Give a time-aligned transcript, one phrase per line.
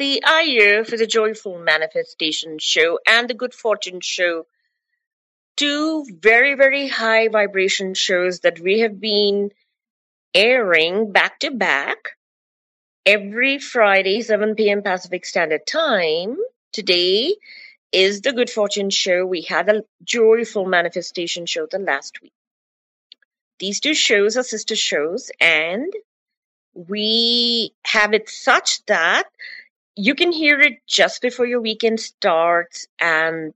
[0.00, 4.46] is Sugandhi Iyer for the Joyful Manifestation Show and the Good Fortune Show.
[5.56, 9.50] Two very, very high vibration shows that we have been
[10.34, 12.16] airing back to back
[13.06, 14.82] every Friday, 7 p.m.
[14.82, 16.36] Pacific Standard Time.
[16.72, 17.34] Today
[17.92, 19.24] is the Good Fortune Show.
[19.26, 22.32] We had a Joyful Manifestation Show the last week.
[23.60, 25.92] These two shows are sister shows and
[26.74, 29.28] we have it such that
[29.96, 33.54] you can hear it just before your weekend starts and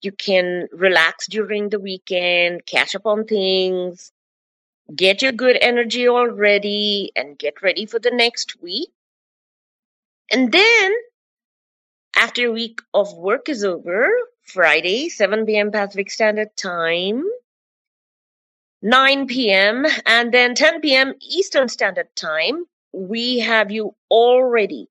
[0.00, 4.12] you can relax during the weekend, catch up on things,
[4.94, 8.90] get your good energy already, and get ready for the next week.
[10.30, 10.92] And then,
[12.14, 14.10] after a week of work is over,
[14.44, 15.72] Friday, 7 p.m.
[15.72, 17.24] Pacific Standard Time,
[18.82, 19.86] 9 p.m.
[20.06, 21.14] and then 10 p.m.
[21.20, 24.88] Eastern Standard Time, we have you all ready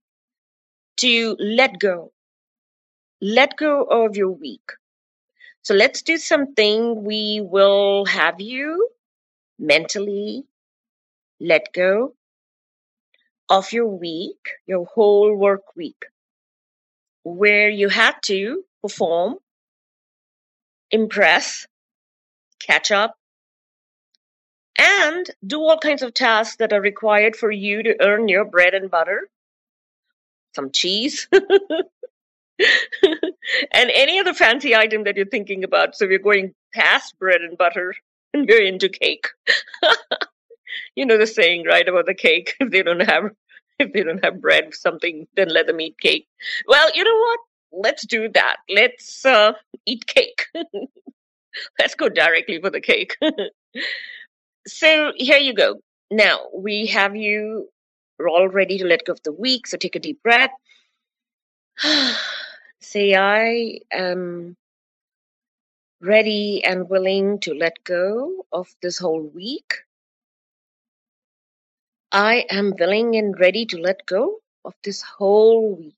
[0.98, 2.12] to let go.
[3.22, 4.72] Let go of your week.
[5.64, 7.04] So let's do something.
[7.04, 8.90] We will have you
[9.60, 10.46] mentally
[11.40, 12.14] let go
[13.50, 16.06] of your week, your whole work week,
[17.24, 19.36] where you had to perform,
[20.92, 21.68] impress,
[22.60, 23.16] catch up,
[24.78, 28.74] and do all kinds of tasks that are required for you to earn your bread
[28.74, 29.28] and butter,
[30.58, 31.42] some cheese, and
[33.72, 35.96] any other fancy item that you're thinking about.
[35.96, 37.94] So we're going past bread and butter
[38.34, 39.28] and we're into cake.
[40.96, 42.56] you know the saying, right, about the cake.
[42.60, 43.26] If they don't have
[43.78, 46.28] if they don't have bread, something, then let them eat cake.
[46.68, 47.40] Well, you know what?
[47.72, 48.56] Let's do that.
[48.68, 49.54] Let's uh,
[49.86, 50.48] eat cake.
[51.78, 53.16] Let's go directly for the cake.
[54.68, 55.76] So here you go.
[56.10, 57.70] Now we have you
[58.26, 59.68] all ready to let go of the week.
[59.68, 60.52] So take a deep breath.
[62.80, 64.56] Say, I am
[66.02, 69.74] ready and willing to let go of this whole week.
[72.12, 75.94] I am willing and ready to let go of this whole week.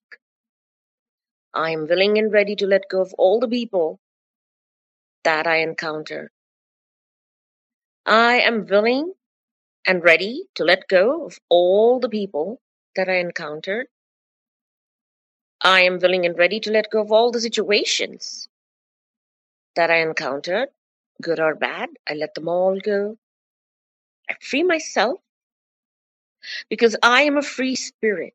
[1.54, 4.00] I am willing and ready to let go of all the people
[5.24, 6.32] that I encounter.
[8.06, 9.14] I am willing
[9.88, 12.62] and ready to let go of all the people
[12.96, 13.88] that I encountered.
[15.62, 18.48] I am willing and ready to let go of all the situations
[19.76, 20.70] that I encountered,
[21.22, 21.90] good or bad.
[22.08, 23.18] I let them all go.
[24.30, 25.20] I free myself
[26.70, 28.34] because I am a free spirit.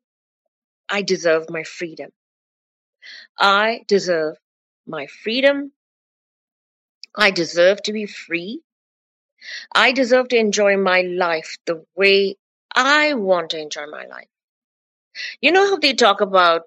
[0.89, 2.11] I deserve my freedom.
[3.37, 4.37] I deserve
[4.87, 5.71] my freedom.
[7.15, 8.61] I deserve to be free.
[9.73, 12.37] I deserve to enjoy my life the way
[12.73, 14.27] I want to enjoy my life.
[15.41, 16.63] You know how they talk about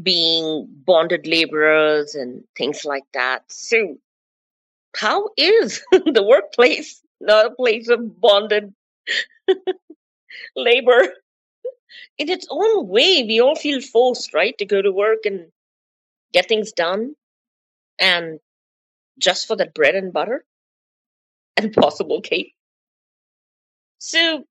[0.00, 3.44] being bonded laborers and things like that.
[3.50, 3.98] So,
[4.96, 8.74] how is the workplace not a place of bonded
[10.56, 11.14] labor?
[12.18, 15.50] In its own way, we all feel forced, right, to go to work and
[16.32, 17.14] get things done
[17.98, 18.40] and
[19.20, 20.44] just for that bread and butter
[21.56, 22.54] and possible cake.
[23.98, 24.44] So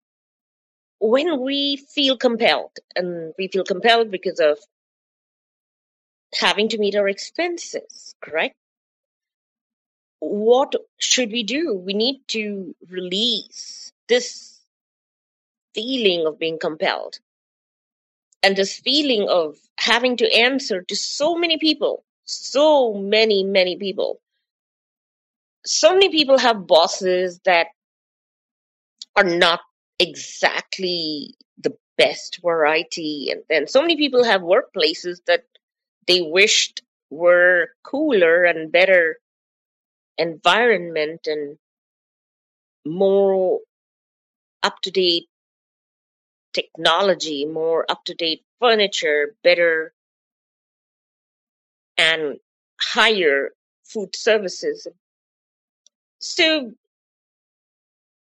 [0.99, 4.59] when we feel compelled, and we feel compelled because of
[6.33, 8.55] having to meet our expenses, correct?
[10.19, 11.73] What should we do?
[11.73, 14.59] We need to release this
[15.73, 17.19] feeling of being compelled
[18.43, 24.19] and this feeling of having to answer to so many people, so many, many people
[25.65, 27.67] so many people have bosses that
[29.15, 29.59] are not
[29.99, 35.43] exactly the best variety and then so many people have workplaces that
[36.07, 39.17] they wished were cooler and better
[40.17, 41.57] environment and
[42.85, 43.59] more
[44.63, 45.27] up to date
[46.53, 49.93] technology, more up to date furniture, better
[51.97, 52.37] and
[52.79, 53.51] higher
[53.85, 54.87] food services,
[56.19, 56.73] so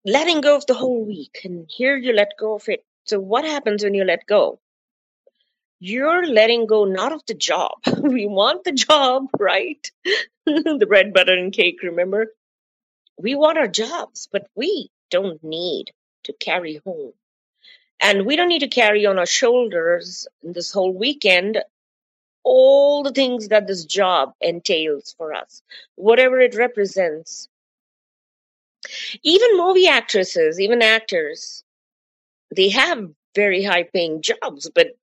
[0.05, 2.83] letting go of the whole week, and here you let go of it.
[3.05, 4.59] So what happens when you let go?
[5.79, 7.73] You're letting go not of the job.
[8.01, 9.91] we want the job, right?
[10.45, 12.33] the bread, butter, and cake, remember?
[13.17, 15.91] We want our jobs, but we don't need
[16.23, 17.13] to carry home.
[17.99, 21.63] And we don't need to carry on our shoulders this whole weekend
[22.43, 25.63] all the things that this job entails for us,
[25.95, 27.49] whatever it represents
[29.23, 31.63] even movie actresses, even actors,
[32.55, 34.97] they have very high paying jobs, but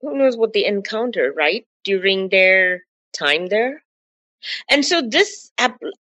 [0.00, 1.66] who knows what they encounter, right?
[1.84, 3.82] During their time there.
[4.70, 5.50] And so this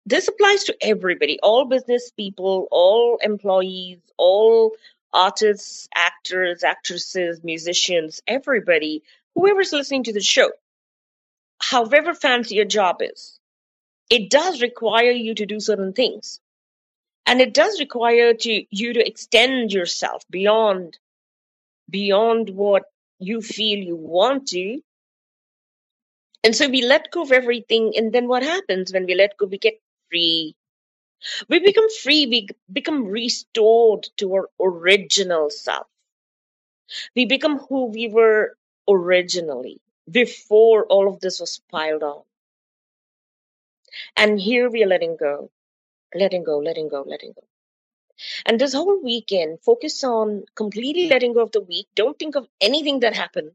[0.06, 4.72] this applies to everybody, all business people, all employees, all
[5.14, 9.04] artists, actors, actresses, musicians, everybody,
[9.36, 10.50] whoever's listening to the show.
[11.62, 13.40] However fancy your job is,
[14.10, 16.42] it does require you to do certain things.
[17.26, 20.98] And it does require to you to extend yourself beyond
[21.90, 22.84] beyond what
[23.20, 24.82] you feel you want to.
[26.44, 27.94] And so we let go of everything.
[27.98, 29.46] And then what happens when we let go?
[29.48, 30.56] We get free.
[31.50, 32.26] We become free.
[32.28, 35.88] We become restored to our original self.
[37.16, 38.58] We become who we were
[38.90, 42.24] originally before all of this was piled on.
[44.16, 45.52] And here we are letting go,
[46.16, 47.44] letting go, letting go, letting go.
[48.46, 51.88] And this whole weekend, focus on completely letting go of the week.
[51.96, 53.52] Don't think of anything that happened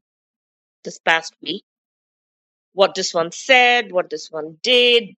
[0.84, 1.64] this past week.
[2.72, 5.16] What this one said, what this one did.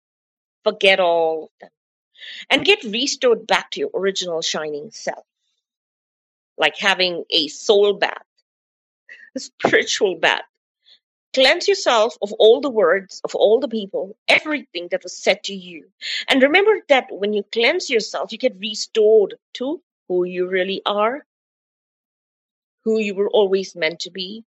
[0.65, 1.71] Forget all of them.
[2.51, 5.25] And get restored back to your original shining self.
[6.59, 8.25] Like having a soul bath,
[9.35, 10.43] a spiritual bath.
[11.33, 15.55] Cleanse yourself of all the words, of all the people, everything that was said to
[15.55, 15.87] you.
[16.29, 21.25] And remember that when you cleanse yourself, you get restored to who you really are,
[22.85, 24.45] who you were always meant to be,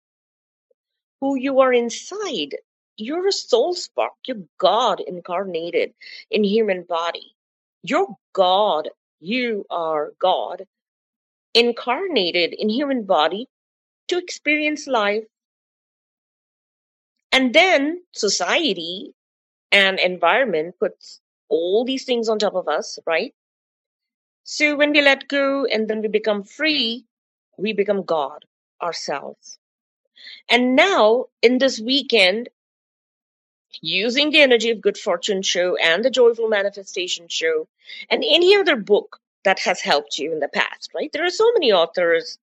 [1.21, 2.57] who you are inside.
[2.97, 4.12] You're a soul spark.
[4.27, 5.95] You're God incarnated
[6.31, 7.37] in human body.
[7.83, 8.91] You're God.
[9.21, 10.65] You are God
[11.55, 13.49] incarnated in human body
[14.09, 15.25] to experience life
[17.33, 19.15] and then society
[19.73, 23.35] and environment puts all these things on top of us, right?
[24.45, 27.07] So when we let go and then we become free,
[27.57, 28.45] we become God
[28.83, 29.59] ourselves.
[30.51, 32.49] And now in this weekend,
[33.81, 37.67] using the energy of Good Fortune Show and the Joyful Manifestation Show
[38.11, 41.11] and any other book that has helped you in the past, right?
[41.12, 42.39] There are so many authors,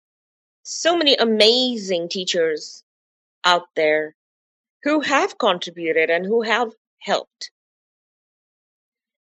[0.63, 2.84] so many amazing teachers
[3.44, 4.15] out there
[4.86, 7.51] who have contributed and who have helped.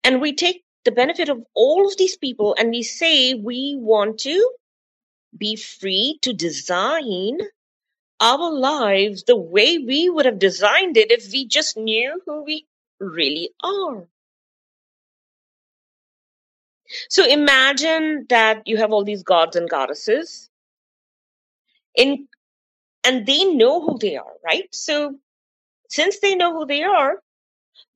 [0.03, 4.21] And we take the benefit of all of these people and we say we want
[4.21, 4.51] to
[5.37, 7.37] be free to design
[8.19, 12.65] our lives the way we would have designed it if we just knew who we
[12.99, 14.07] really are.
[17.09, 20.49] So imagine that you have all these gods and goddesses
[21.95, 22.27] in
[23.03, 24.67] and they know who they are, right?
[24.71, 25.15] So
[25.91, 27.21] since they know who they are,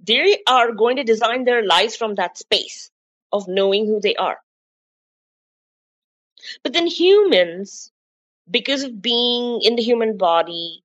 [0.02, 2.92] they are going to design their lives from that space
[3.32, 4.38] of knowing who they are.
[6.62, 7.92] But then humans,
[8.52, 10.84] because of being in the human body,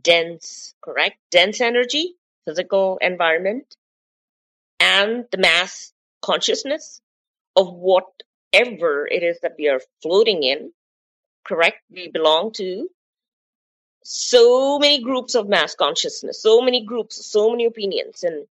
[0.00, 1.18] dense, correct?
[1.30, 2.14] Dense energy,
[2.46, 3.76] physical environment,
[4.80, 7.02] and the mass consciousness
[7.54, 10.72] of whatever it is that we are floating in,
[11.44, 11.82] correct?
[11.90, 12.88] We belong to
[14.10, 18.46] so many groups of mass consciousness, so many groups, so many opinions, and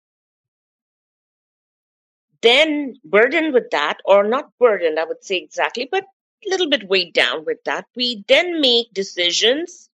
[2.41, 6.03] then burdened with that, or not burdened, I would say exactly, but
[6.45, 9.89] a little bit weighed down with that, we then make decisions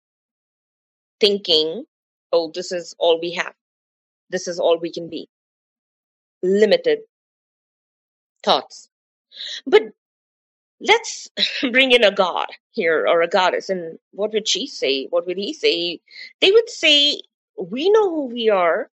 [1.20, 1.84] thinking,
[2.32, 3.52] oh, this is all we have.
[4.30, 5.28] This is all we can be.
[6.42, 7.00] Limited
[8.42, 8.88] thoughts.
[9.66, 9.92] But
[10.80, 11.28] let's
[11.72, 13.68] bring in a god here or a goddess.
[13.68, 15.06] And what would she say?
[15.06, 16.00] What would he say?
[16.40, 17.20] They would say
[17.56, 18.90] we know who we are.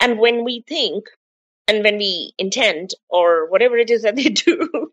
[0.00, 1.06] And when we think
[1.66, 4.92] and when we intend or whatever it is that they do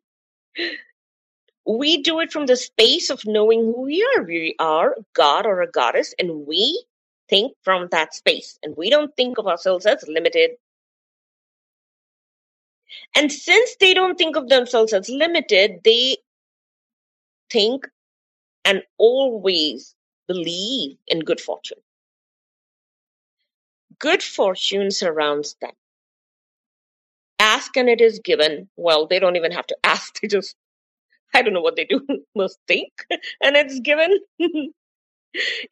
[1.66, 4.24] we do it from the space of knowing who we are.
[4.24, 6.84] We are a god or a goddess and we
[7.30, 8.58] think from that space.
[8.64, 10.52] And we don't think of ourselves as limited
[13.16, 16.18] and since they don't think of themselves as limited, they
[17.50, 17.88] think
[18.66, 19.96] and always
[20.28, 21.80] believe in good fortune.
[24.00, 25.72] Good fortune surrounds them.
[27.40, 28.70] Ask and it is given.
[28.76, 30.20] Well, they don't even have to ask.
[30.22, 30.56] They just,
[31.34, 34.20] I don't know what they do, must think and it's given.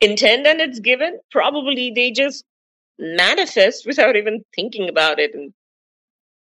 [0.02, 1.20] Intend and it's given.
[1.32, 2.44] Probably they just
[3.00, 5.54] manifest without even thinking about it and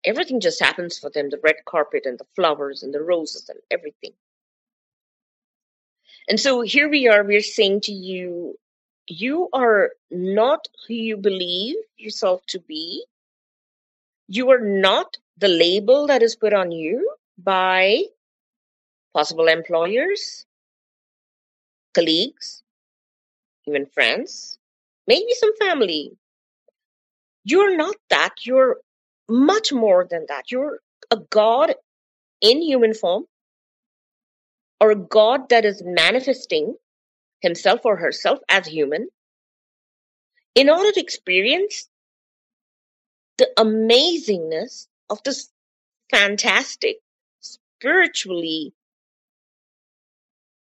[0.05, 3.59] everything just happens for them the red carpet and the flowers and the roses and
[3.71, 4.13] everything.
[6.29, 8.57] And so here we are, we're saying to you,
[9.07, 13.05] you are not who you believe yourself to be.
[14.27, 18.03] You are not the label that is put on you by
[19.13, 20.45] possible employers,
[21.93, 22.61] colleagues,
[23.65, 24.59] even friends,
[25.07, 26.17] maybe some family.
[27.45, 28.45] You're not that.
[28.45, 28.77] You're
[29.29, 30.51] much more than that.
[30.51, 30.79] You're
[31.11, 31.75] a God
[32.41, 33.25] in human form
[34.79, 36.75] or a God that is manifesting
[37.41, 39.07] himself or herself as human
[40.55, 41.87] in order to experience
[43.37, 45.49] the amazingness of this
[46.09, 46.97] fantastic,
[47.41, 48.73] spiritually,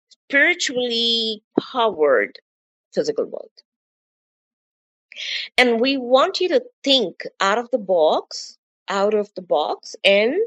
[0.09, 2.39] spiritually powered
[2.95, 3.51] physical world.
[5.57, 8.59] And we want you to think out of the box,
[8.89, 10.41] out of the box, and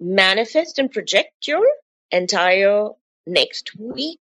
[0.00, 1.66] manifest and project your
[2.10, 2.88] entire
[3.26, 4.20] next week.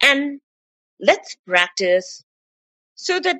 [0.00, 0.40] And
[1.00, 2.24] let's practice
[2.94, 3.36] so that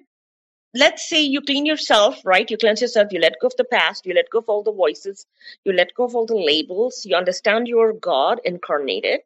[0.75, 2.50] let's say you clean yourself, right?
[2.50, 4.73] You cleanse yourself, you let go of the past, you let go of all the
[4.73, 5.26] voices,
[5.64, 9.21] you let go of all the labels, you understand you're God incarnated.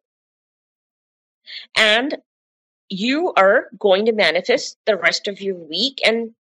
[1.75, 2.17] And
[2.89, 5.99] you are going to manifest the rest of your week.
[6.05, 6.31] And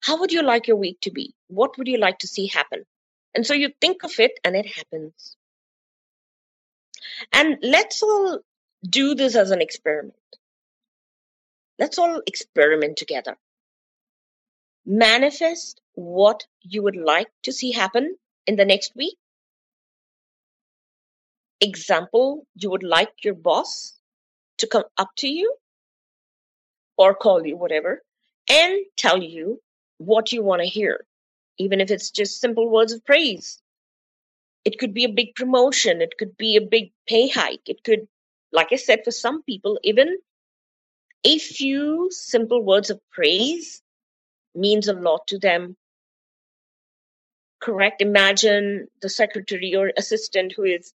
[0.00, 1.34] how would you like your week to be?
[1.48, 2.84] What would you like to see happen?
[3.34, 5.36] And so you think of it and it happens.
[7.32, 8.40] And let's all
[8.86, 10.14] do this as an experiment.
[11.78, 13.36] Let's all experiment together.
[14.84, 18.16] Manifest what you would like to see happen
[18.46, 19.16] in the next week.
[21.60, 23.94] Example, you would like your boss
[24.62, 25.54] to come up to you
[26.96, 28.02] or call you, whatever,
[28.48, 29.60] and tell you
[29.98, 31.04] what you want to hear,
[31.58, 33.60] even if it's just simple words of praise.
[34.64, 38.08] It could be a big promotion, it could be a big pay hike, it could,
[38.52, 40.16] like I said, for some people, even
[41.24, 43.82] a few simple words of praise
[44.54, 45.76] means a lot to them.
[47.60, 48.02] Correct?
[48.02, 50.92] Imagine the secretary or assistant who is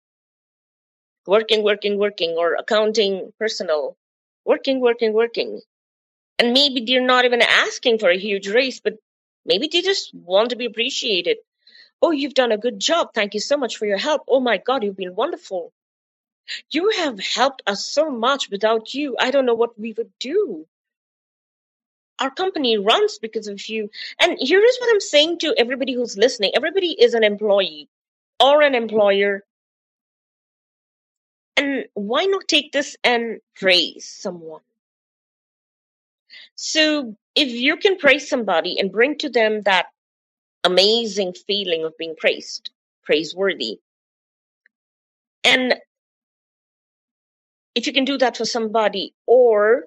[1.28, 3.96] working, working, working, or accounting personal,
[4.46, 5.60] working, working, working.
[6.38, 8.94] And maybe they're not even asking for a huge raise, but
[9.44, 11.36] maybe they just want to be appreciated.
[12.00, 13.08] Oh, you've done a good job.
[13.12, 14.22] Thank you so much for your help.
[14.26, 15.70] Oh my God, you've been wonderful.
[16.70, 18.48] You have helped us so much.
[18.50, 20.66] Without you, I don't know what we would do.
[22.18, 23.90] Our company runs because of you.
[24.18, 27.90] And here is what I'm saying to everybody who's listening everybody is an employee
[28.40, 29.44] or an employer.
[31.58, 34.60] And why not take this and praise someone?
[36.54, 39.86] So if you can praise somebody and bring to them that
[40.62, 42.70] amazing feeling of being praised,
[43.02, 43.80] praiseworthy,
[45.42, 45.74] and
[47.74, 49.86] if you can do that for somebody or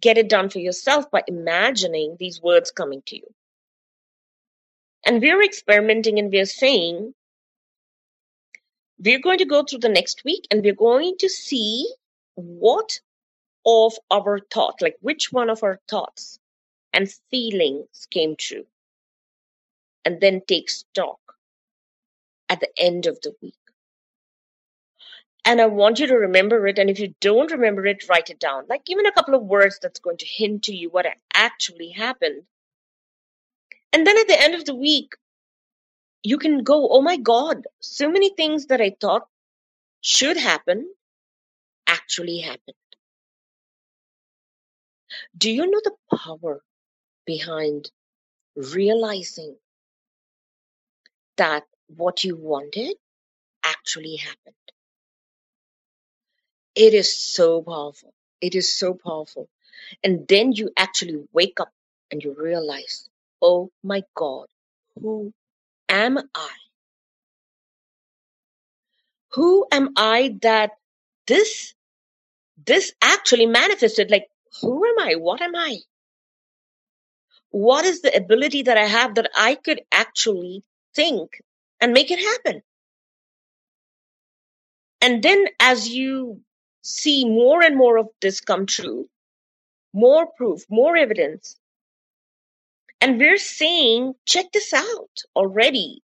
[0.00, 3.34] get it done for yourself by imagining these words coming to you.
[5.04, 7.14] And we're experimenting and we're saying,
[8.98, 11.88] we're going to go through the next week and we're going to see
[12.34, 13.00] what
[13.64, 16.38] of our thought, like which one of our thoughts
[16.92, 18.64] and feelings came true.
[20.04, 21.18] And then take stock
[22.48, 23.54] at the end of the week.
[25.44, 26.78] And I want you to remember it.
[26.78, 28.64] And if you don't remember it, write it down.
[28.68, 32.42] Like even a couple of words that's going to hint to you what actually happened.
[33.92, 35.14] And then at the end of the week,
[36.26, 39.28] you can go, oh my God, so many things that I thought
[40.00, 40.92] should happen
[41.86, 42.82] actually happened.
[45.38, 46.62] Do you know the power
[47.26, 47.92] behind
[48.56, 49.54] realizing
[51.36, 52.96] that what you wanted
[53.64, 54.66] actually happened?
[56.74, 58.12] It is so powerful.
[58.40, 59.48] It is so powerful.
[60.02, 61.72] And then you actually wake up
[62.10, 63.08] and you realize,
[63.40, 64.46] oh my God,
[65.00, 65.32] who
[65.88, 66.50] am I?
[69.32, 70.70] Who am I that
[71.26, 71.74] this,
[72.64, 74.10] this actually manifested?
[74.10, 74.28] Like,
[74.62, 75.14] who am I?
[75.14, 75.78] What am I?
[77.50, 80.62] What is the ability that I have that I could actually
[80.94, 81.42] think
[81.80, 82.62] and make it happen?
[85.00, 86.40] And then as you
[86.82, 89.08] see more and more of this come true,
[89.92, 91.56] more proof, more evidence.
[93.00, 96.02] And we're saying, check this out already.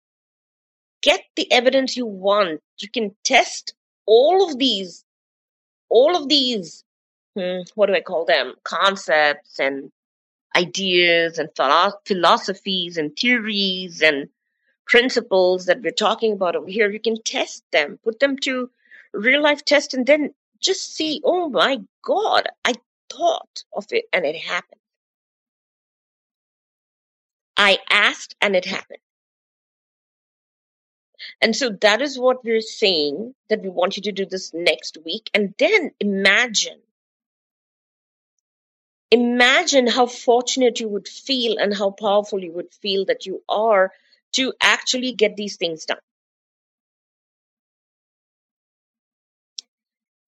[1.02, 2.60] Get the evidence you want.
[2.78, 3.74] You can test
[4.06, 5.04] all of these,
[5.88, 6.84] all of these,
[7.36, 8.54] hmm, what do I call them?
[8.64, 9.90] Concepts and
[10.54, 11.48] ideas and
[12.06, 14.28] philosophies and theories and
[14.86, 16.90] principles that we're talking about over here.
[16.90, 18.70] You can test them, put them to
[19.14, 22.74] real life test, and then just see, oh my God, I
[23.10, 24.81] thought of it and it happened.
[27.62, 28.98] I asked and it happened.
[31.40, 34.98] And so that is what we're saying that we want you to do this next
[35.04, 35.30] week.
[35.32, 36.80] And then imagine,
[39.12, 43.92] imagine how fortunate you would feel and how powerful you would feel that you are
[44.32, 45.98] to actually get these things done.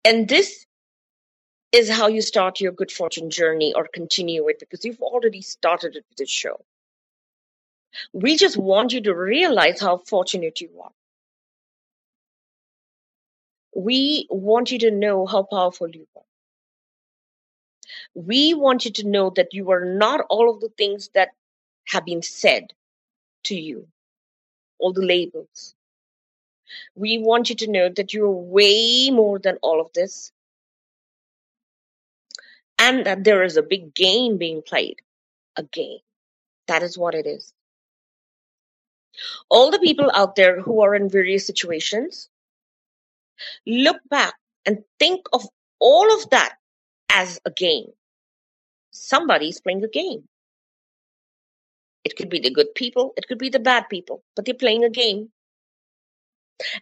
[0.04, 0.66] And this
[1.72, 5.96] is how you start your good fortune journey or continue it because you've already started
[5.96, 6.60] it with this show.
[8.12, 10.92] We just want you to realize how fortunate you are.
[13.76, 16.22] We want you to know how powerful you are.
[18.14, 21.30] We want you to know that you are not all of the things that
[21.86, 22.72] have been said
[23.44, 23.88] to you,
[24.78, 25.74] all the labels.
[26.94, 30.32] We want you to know that you're way more than all of this
[32.78, 35.00] and that there is a big game being played.
[35.56, 35.98] A game.
[36.66, 37.52] That is what it is.
[39.48, 42.28] All the people out there who are in various situations,
[43.66, 44.34] look back
[44.66, 45.46] and think of
[45.78, 46.56] all of that
[47.10, 47.92] as a game.
[48.90, 50.28] Somebody's playing a game.
[52.04, 54.84] It could be the good people, it could be the bad people, but they're playing
[54.84, 55.30] a game.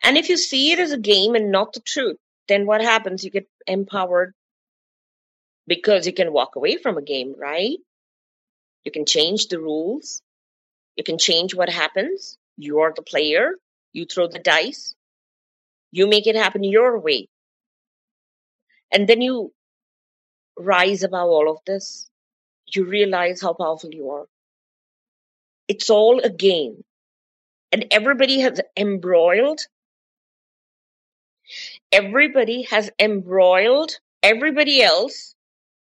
[0.02, 2.18] And if you see it as a game and not the truth,
[2.48, 3.24] then what happens?
[3.24, 4.34] You get empowered
[5.66, 7.78] because you can walk away from a game, right?
[8.84, 10.22] You can change the rules.
[10.96, 12.38] You can change what happens.
[12.56, 13.52] You are the player.
[13.92, 14.94] You throw the dice.
[15.90, 17.28] You make it happen your way.
[18.92, 19.52] And then you
[20.58, 22.08] rise above all of this.
[22.74, 24.26] You realize how powerful you are.
[25.68, 26.84] It's all a game.
[27.70, 29.60] And everybody has embroiled.
[31.90, 35.34] Everybody has embroiled everybody else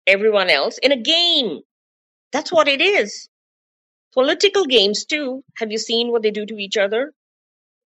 [0.06, 1.60] everyone else in a game.
[2.32, 3.28] That's what it is.
[4.16, 5.44] Political games, too.
[5.58, 7.12] Have you seen what they do to each other?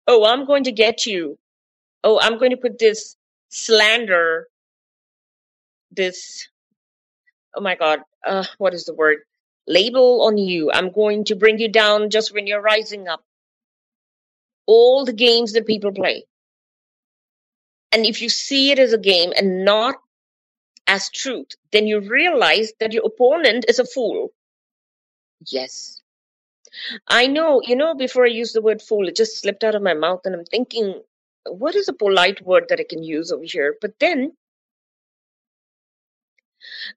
[0.08, 1.38] Oh, I'm going to get you.
[2.04, 3.16] Oh, I'm going to put this
[3.50, 4.48] slander,
[5.92, 6.48] this,
[7.56, 9.20] oh my God, uh, what is the word?
[9.68, 10.70] Label on you.
[10.72, 13.22] I'm going to bring you down just when you're rising up.
[14.66, 16.26] All the games that people play.
[17.94, 19.96] And if you see it as a game and not
[20.88, 24.30] as truth, then you realize that your opponent is a fool.
[25.46, 26.02] Yes.
[27.08, 29.82] I know, you know, before I use the word fool, it just slipped out of
[29.82, 31.02] my mouth, and I'm thinking,
[31.50, 33.76] what is a polite word that I can use over here?
[33.82, 34.34] But then,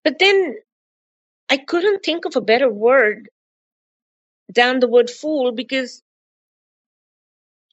[0.05, 0.57] but then
[1.49, 3.29] I couldn't think of a better word
[4.55, 6.03] than the word fool because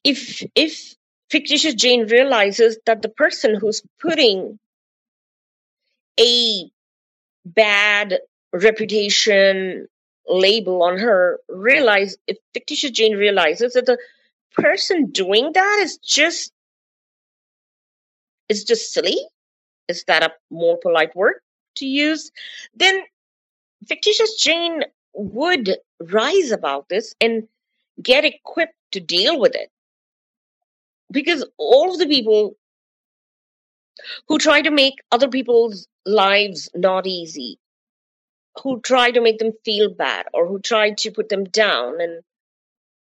[0.04, 0.94] if if
[1.30, 4.58] fictitious Jane realizes that the person who's putting
[6.18, 6.70] a
[7.44, 8.18] bad
[8.52, 9.88] reputation
[10.28, 13.98] label on her realize if fictitious jane realizes that the
[14.54, 16.52] person doing that is just
[18.48, 19.18] is just silly
[19.88, 21.34] is that a more polite word
[21.76, 22.30] to use
[22.74, 23.02] then
[23.86, 24.82] fictitious jane
[25.14, 27.48] would rise about this and
[28.02, 29.70] get equipped to deal with it.
[31.10, 32.56] Because all of the people
[34.28, 37.58] who try to make other people's lives not easy,
[38.62, 42.00] who try to make them feel bad or who try to put them down.
[42.00, 42.22] And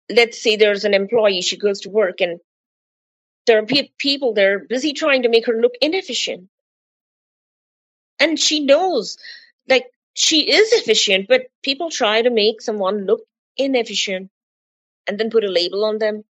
[0.10, 2.40] let's say there's an employee, she goes to work and
[3.46, 6.50] there are pe- people there busy trying to make her look inefficient.
[8.20, 9.18] And she knows,
[9.68, 13.22] like, she is efficient, but people try to make someone look
[13.58, 14.30] inefficient
[15.08, 16.24] and then put a label on them,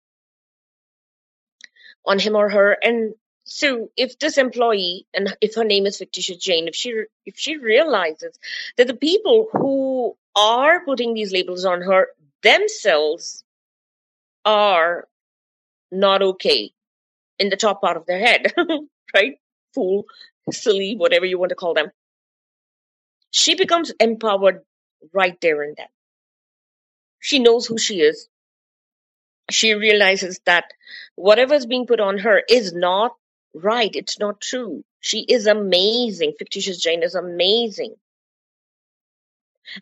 [2.06, 2.72] on him or her.
[2.74, 3.14] And
[3.48, 7.56] so if this employee and if her name is fictitious Jane, if she if she
[7.56, 8.38] realizes
[8.76, 12.08] that the people who are putting these labels on her
[12.44, 13.46] themselves
[14.44, 15.08] are
[15.92, 16.72] not okay
[17.40, 18.54] in the top part of their head,
[19.16, 19.40] right?
[19.74, 20.06] Fool,
[20.52, 21.92] silly, whatever you want to call them.
[23.32, 24.62] She becomes empowered
[25.14, 25.88] right there and then.
[27.20, 28.28] She knows who she is.
[29.50, 30.66] She realizes that
[31.16, 33.14] whatever is being put on her is not
[33.58, 33.94] right.
[33.94, 34.84] It's not true.
[35.00, 36.34] She is amazing.
[36.38, 37.96] Fictitious Jane is amazing.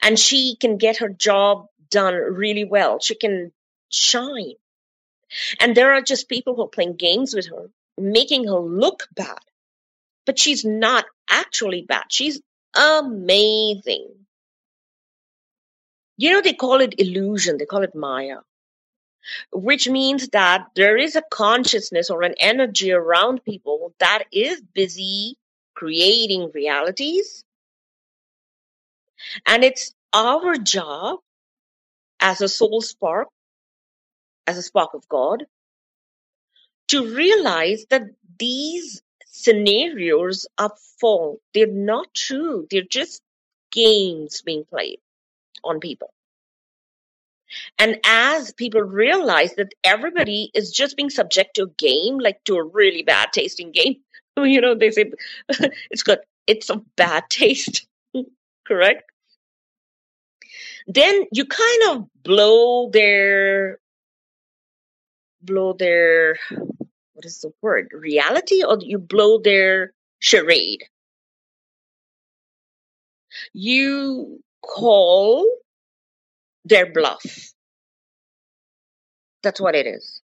[0.01, 2.99] And she can get her job done really well.
[2.99, 3.51] She can
[3.89, 4.53] shine.
[5.59, 9.39] And there are just people who are playing games with her, making her look bad.
[10.25, 12.05] But she's not actually bad.
[12.09, 12.41] She's
[12.75, 14.09] amazing.
[16.17, 18.37] You know, they call it illusion, they call it Maya
[19.51, 25.37] which means that there is a consciousness or an energy around people that is busy
[25.75, 27.43] creating realities.
[29.45, 31.19] And it's our job
[32.19, 33.27] as a soul spark,
[34.47, 35.45] as a spark of God,
[36.89, 38.03] to realize that
[38.39, 41.39] these scenarios are false.
[41.53, 42.67] They're not true.
[42.69, 43.21] They're just
[43.71, 44.99] games being played
[45.63, 46.14] on people.
[47.77, 52.55] And as people realize that everybody is just being subject to a game, like to
[52.55, 53.97] a really bad tasting game,
[54.37, 55.11] you know, they say
[55.91, 57.87] it's got it's a bad taste,
[58.65, 59.03] correct?
[60.87, 63.79] Then you kind of blow their
[65.41, 66.37] blow their
[67.13, 70.83] what is the word reality or you blow their charade
[73.53, 75.47] you call
[76.65, 77.23] their bluff
[79.43, 80.21] that's what it is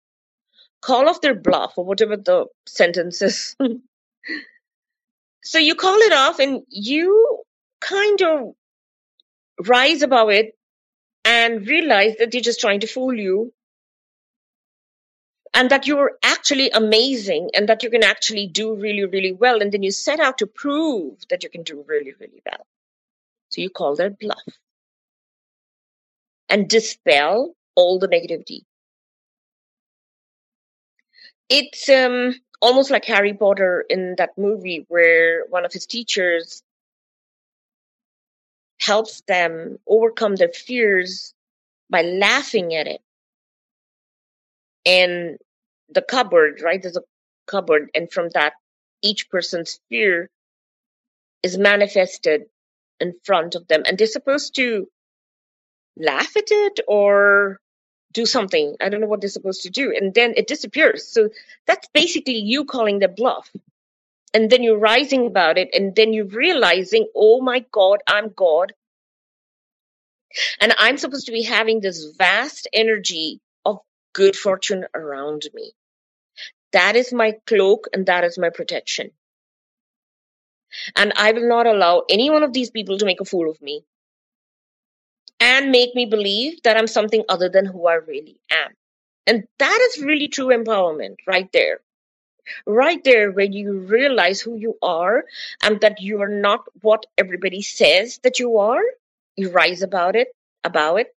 [0.82, 3.56] call off their bluff or whatever the sentence is
[5.43, 7.43] so you call it off and you
[7.80, 8.54] kind of
[9.65, 10.58] rise above it
[11.26, 13.54] and realize that they're just trying to fool you
[15.54, 19.62] and that you're actually amazing and that you can actually do really, really well.
[19.62, 22.65] And then you set out to prove that you can do really, really well.
[23.50, 24.43] So you call that bluff
[26.50, 28.64] and dispel all the negativity.
[31.50, 36.62] It's um, almost like Harry Potter in that movie where one of his teachers
[38.80, 41.34] helps them overcome their fears
[41.90, 43.02] by laughing at it.
[44.86, 45.38] And
[45.90, 46.82] the cupboard, right?
[46.82, 47.04] There's a
[47.48, 48.54] cupboard, and from that,
[49.02, 50.30] each person's fear
[51.44, 52.44] is manifested
[53.00, 54.88] in front of them, and they're supposed to
[56.00, 57.60] laugh at it or
[58.14, 58.76] do something.
[58.82, 61.08] I don't know what they're supposed to do, and then it disappears.
[61.08, 61.30] So
[61.66, 63.52] that's basically you calling the bluff.
[64.34, 68.74] And then you're rising about it, and then you're realizing, oh my God, I'm God.
[70.60, 73.80] And I'm supposed to be having this vast energy of
[74.14, 75.74] good fortune around me.
[76.74, 79.12] That is my cloak and that is my protection.
[80.96, 83.62] And I will not allow any one of these people to make a fool of
[83.62, 83.86] me
[85.39, 88.71] and make me believe that I'm something other than who I really am.
[89.26, 91.82] And that is really true empowerment right there.
[92.65, 95.26] Right there, where you realize who you are
[95.62, 98.82] and that you are not what everybody says that you are.
[99.36, 100.30] You rise about it,
[100.63, 101.13] about it,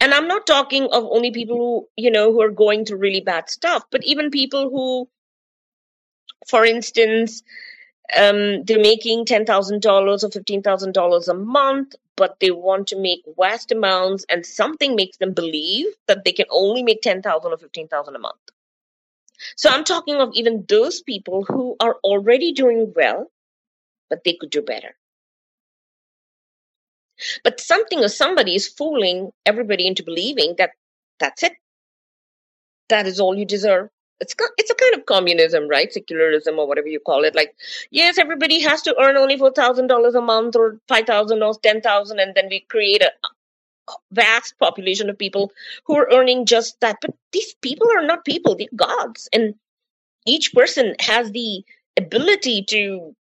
[0.00, 3.20] and i'm not talking of only people who you know who are going through really
[3.20, 5.08] bad stuff but even people who
[6.46, 7.42] for instance
[8.16, 9.46] um, they're making $10,000
[9.86, 15.32] or $15,000 a month, but they want to make vast amounts, and something makes them
[15.32, 18.36] believe that they can only make 10000 or 15000 a month.
[19.56, 23.30] So I'm talking of even those people who are already doing well,
[24.10, 24.96] but they could do better.
[27.44, 30.70] But something or somebody is fooling everybody into believing that
[31.18, 31.52] that's it.
[32.88, 33.88] That is all you deserve.
[34.20, 35.92] It's it's a kind of communism, right?
[35.92, 37.34] Secularism or whatever you call it.
[37.34, 37.54] Like,
[37.90, 41.54] yes, everybody has to earn only four thousand dollars a month or five thousand or
[41.62, 43.12] ten thousand, and then we create a
[44.10, 45.52] vast population of people
[45.84, 46.96] who are earning just that.
[47.00, 49.54] But these people are not people; they're gods, and
[50.26, 51.64] each person has the
[51.96, 53.14] ability to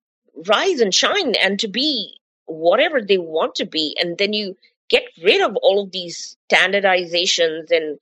[0.47, 4.57] rise and shine and to be whatever they want to be and then you
[4.89, 7.99] get rid of all of these standardizations and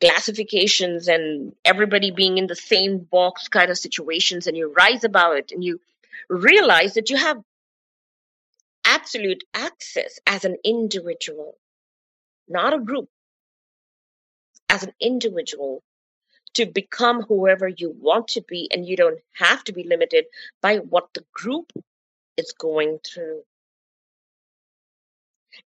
[0.00, 5.36] classifications and everybody being in the same box kind of situations and you rise above
[5.36, 5.80] it and you
[6.28, 7.38] realize that you have
[8.84, 11.56] absolute access as an individual
[12.48, 13.08] not a group
[14.68, 15.82] as an individual
[16.54, 20.24] to become whoever you want to be and you don't have to be limited
[20.62, 21.72] by what the group
[22.36, 23.42] is going through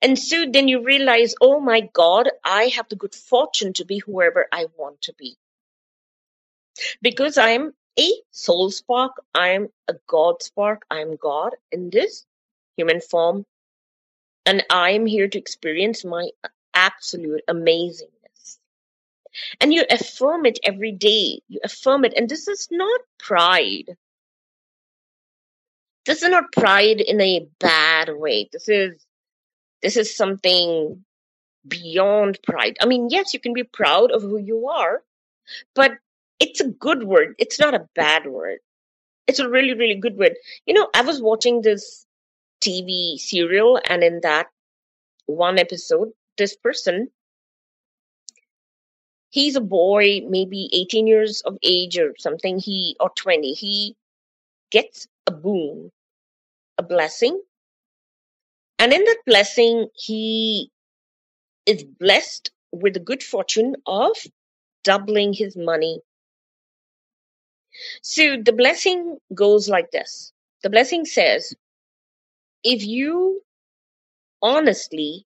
[0.00, 3.98] and so then you realize, oh my God, I have the good fortune to be
[3.98, 5.36] whoever I want to be.
[7.02, 12.24] Because I'm a soul spark, I'm a God spark, I'm God in this
[12.76, 13.44] human form.
[14.46, 16.30] And I'm here to experience my
[16.74, 18.58] absolute amazingness.
[19.60, 21.40] And you affirm it every day.
[21.48, 22.14] You affirm it.
[22.16, 23.96] And this is not pride.
[26.04, 28.48] This is not pride in a bad way.
[28.52, 29.06] This is
[29.82, 31.04] this is something
[31.66, 32.76] beyond pride.
[32.80, 35.02] I mean, yes, you can be proud of who you are,
[35.74, 35.92] but
[36.40, 37.34] it's a good word.
[37.38, 38.58] It's not a bad word.
[39.26, 40.34] It's a really, really good word.
[40.66, 42.04] You know, I was watching this
[42.60, 44.48] TV serial, and in that
[45.26, 47.08] one episode, this person,
[49.30, 53.96] he's a boy, maybe 18 years of age or something, he or 20, he
[54.70, 55.92] gets a boon,
[56.78, 57.40] a blessing
[58.82, 60.70] and in that blessing, he
[61.66, 64.16] is blessed with the good fortune of
[64.84, 66.00] doubling his money
[68.02, 71.54] So the blessing goes like this the blessing says,
[72.64, 73.42] if you
[74.42, 75.26] honestly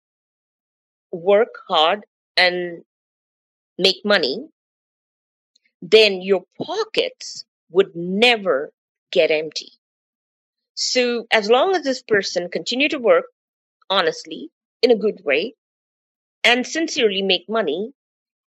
[1.11, 2.05] work hard
[2.37, 2.83] and
[3.77, 4.47] make money,
[5.83, 8.71] then your pockets would never
[9.11, 9.73] get empty.
[10.75, 13.25] So as long as this person continue to work
[13.91, 14.49] honestly
[14.81, 15.53] in a good way
[16.43, 17.93] and sincerely make money,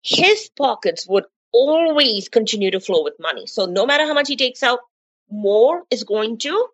[0.02, 3.46] his pockets would always continue to flow with money.
[3.46, 4.80] So no matter how much he takes out,
[5.30, 6.68] more is going to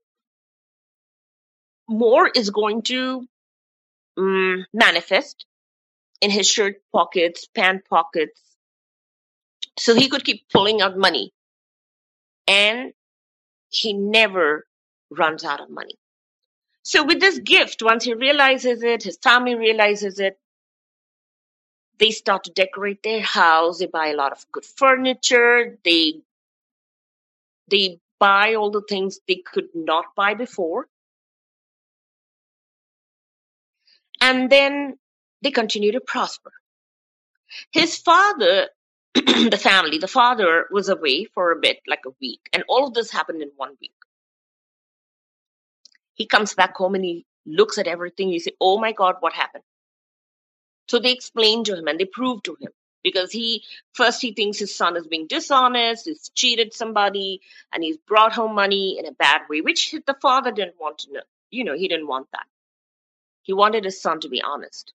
[1.89, 3.29] more is going to
[4.17, 5.45] um, manifest
[6.21, 8.41] in his shirt pockets, pant pockets.
[9.79, 11.33] So he could keep pulling out money.
[12.47, 12.93] And
[13.69, 14.67] he never
[15.11, 15.97] runs out of money.
[16.85, 20.39] So with this gift, once he realizes it, his family realizes it,
[21.99, 26.21] they start to decorate their house, they buy a lot of good furniture, they
[27.69, 30.87] they buy all the things they could not buy before.
[34.21, 34.99] And then
[35.43, 36.53] they continue to prosper.
[37.73, 38.69] His father,
[39.15, 42.95] the family, the father was away for a bit, like a week, and all of
[42.95, 43.95] this happened in one week.
[46.15, 48.31] He comes back home and he looks at everything.
[48.31, 49.65] He says, Oh my God, what happened?
[50.89, 52.71] So they explain to him and they prove to him
[53.03, 57.41] because he first he thinks his son is being dishonest, he's cheated somebody,
[57.73, 61.13] and he's brought home money in a bad way, which the father didn't want to
[61.13, 61.21] know.
[61.51, 62.47] You know, he didn't want that.
[63.43, 64.93] He wanted his son to be honest.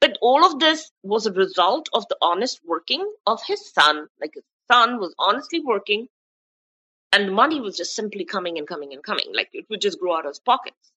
[0.00, 4.08] But all of this was a result of the honest working of his son.
[4.20, 6.08] Like his son was honestly working,
[7.12, 9.26] and money was just simply coming and coming and coming.
[9.34, 10.92] Like it would just grow out of his pockets.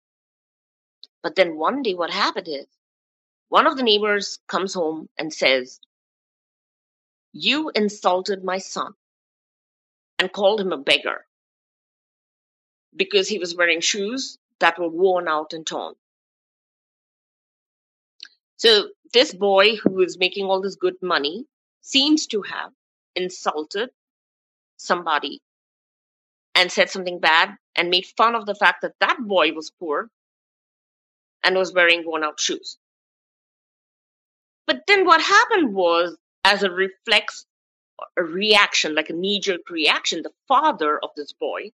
[1.24, 2.68] But then one day, what happened is
[3.50, 5.80] one of the neighbors comes home and says,
[7.32, 8.94] You insulted my son
[10.20, 11.26] and called him a beggar
[12.96, 15.96] because he was wearing shoes that were worn out and torn.
[18.58, 21.46] So this boy who is making all this good money
[21.82, 22.72] seems to have
[23.16, 23.90] insulted
[24.78, 25.42] somebody
[26.56, 30.10] and said something bad and made fun of the fact that that boy was poor
[31.44, 32.78] and was wearing worn out shoes.
[34.66, 37.46] But then what happened was, as a reflex,
[38.18, 41.72] a reaction, like a knee jerk reaction, the father of this boy,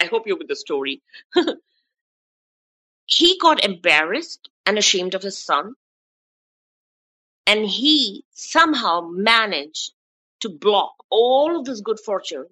[0.00, 1.02] I hope you're with the story,
[3.06, 5.74] he got embarrassed and ashamed of his son.
[7.46, 9.92] And he somehow managed
[10.40, 12.46] to block all of this good fortune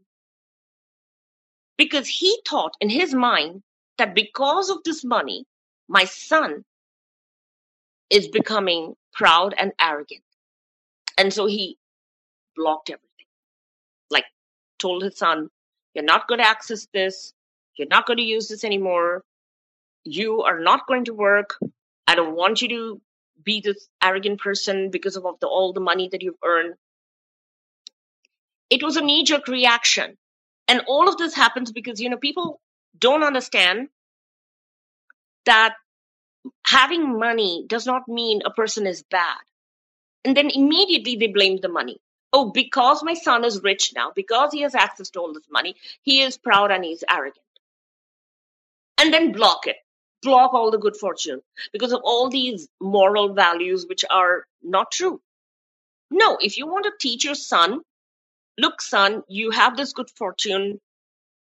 [1.76, 3.62] because he thought in his mind
[3.98, 5.44] that because of this money,
[5.88, 6.64] my son
[8.10, 10.22] is becoming proud and arrogant.
[11.18, 11.76] And so he
[12.54, 13.26] blocked everything.
[14.10, 14.24] Like
[14.78, 15.48] told his son,
[15.94, 17.32] You're not going to access this.
[17.76, 19.22] You're not going to use this anymore.
[20.04, 21.58] You are not going to work.
[22.06, 23.00] I don't want you to
[23.42, 26.74] be this arrogant person because of all the money that you've earned.
[28.70, 30.16] It was a knee jerk reaction.
[30.68, 32.60] And all of this happens because, you know, people
[32.98, 33.88] don't understand
[35.44, 35.74] that
[36.66, 39.38] having money does not mean a person is bad.
[40.24, 41.98] And then immediately they blame the money.
[42.32, 45.76] Oh, because my son is rich now, because he has access to all this money,
[46.02, 47.38] he is proud and he's arrogant.
[48.98, 49.76] And then block it.
[50.22, 51.40] Block all the good fortune
[51.72, 55.20] because of all these moral values which are not true.
[56.10, 57.80] No, if you want to teach your son,
[58.58, 60.80] look, son, you have this good fortune,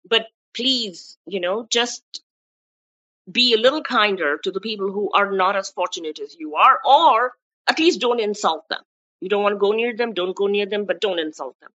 [0.07, 2.03] but please, you know, just
[3.31, 6.79] be a little kinder to the people who are not as fortunate as you are,
[6.85, 7.33] or
[7.67, 8.81] at least don't insult them.
[9.21, 11.71] You don't want to go near them, don't go near them, but don't insult them.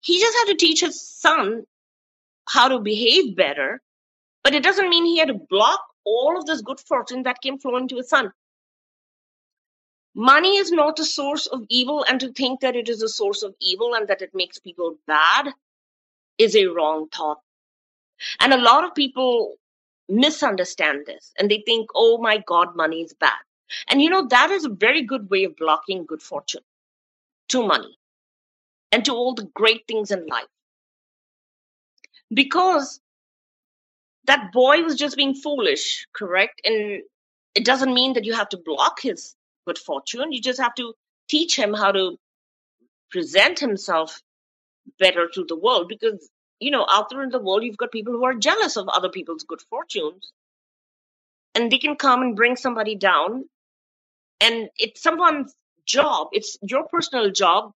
[0.00, 1.64] He just had to teach his son
[2.48, 3.80] how to behave better,
[4.42, 7.58] but it doesn't mean he had to block all of this good fortune that came
[7.58, 8.32] flowing to his son.
[10.14, 13.42] Money is not a source of evil, and to think that it is a source
[13.42, 15.48] of evil and that it makes people bad
[16.38, 17.40] is a wrong thought.
[18.40, 19.54] And a lot of people
[20.08, 23.38] misunderstand this and they think, oh my God, money is bad.
[23.88, 26.62] And you know, that is a very good way of blocking good fortune
[27.48, 27.96] to money
[28.90, 30.44] and to all the great things in life.
[32.32, 33.00] Because
[34.26, 36.60] that boy was just being foolish, correct?
[36.64, 37.02] And
[37.54, 39.34] it doesn't mean that you have to block his
[39.66, 40.32] good fortune.
[40.32, 40.94] You just have to
[41.28, 42.18] teach him how to
[43.10, 44.20] present himself
[44.98, 46.28] better to the world because
[46.62, 49.08] you know, out there in the world, you've got people who are jealous of other
[49.08, 50.32] people's good fortunes.
[51.56, 53.46] And they can come and bring somebody down.
[54.40, 55.52] And it's someone's
[55.86, 57.72] job, it's your personal job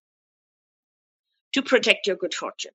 [1.55, 2.70] to protect your good fortune.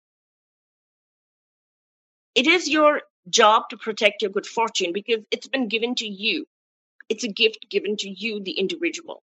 [2.36, 6.46] It is your job to protect your good fortune because it's been given to you.
[7.12, 9.22] It's a gift given to you, the individual.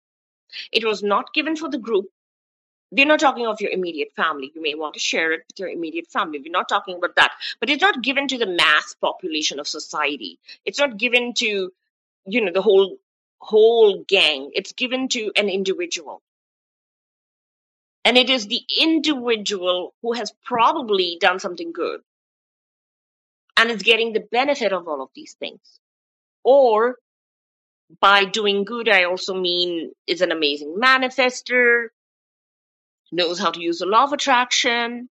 [0.70, 2.10] It was not given for the group.
[2.90, 4.52] We're not talking of your immediate family.
[4.54, 6.38] You may want to share it with your immediate family.
[6.38, 7.32] We're not talking about that.
[7.60, 10.38] But it's not given to the mass population of society.
[10.66, 11.72] It's not given to,
[12.26, 12.98] you know, the whole
[13.38, 14.50] whole gang.
[14.54, 16.20] It's given to an individual.
[18.04, 22.02] And it is the individual who has probably done something good
[23.56, 25.80] and is getting the benefit of all of these things.
[26.44, 26.98] Or
[28.00, 31.88] by doing good, I also mean is an amazing manifester,
[33.10, 35.08] knows how to use the law of attraction,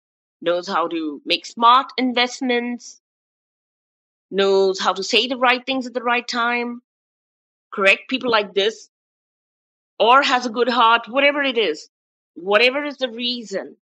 [0.42, 3.02] knows how to make smart investments,
[4.30, 6.82] knows how to say the right things at the right time,
[7.72, 8.90] correct people like this,
[10.00, 11.90] or has a good heart, whatever it is,
[12.36, 13.76] whatever is the reason,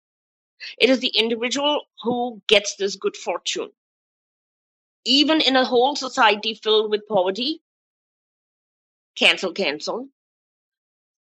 [0.77, 3.69] it is the individual who gets this good fortune.
[5.05, 7.61] Even in a whole society filled with poverty,
[9.19, 10.07] cancel, cancel.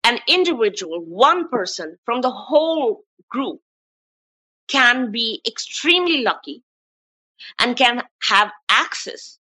[0.04, 3.60] An individual, one person from the whole group
[4.68, 6.62] can be extremely lucky
[7.58, 9.38] and can have access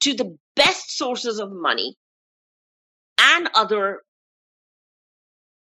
[0.00, 1.96] to the best sources of money
[3.18, 4.02] and other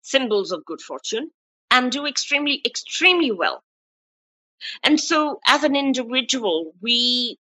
[0.01, 1.29] symbols of good fortune
[1.71, 3.63] and do extremely, extremely well.
[4.83, 7.37] And so as an individual, we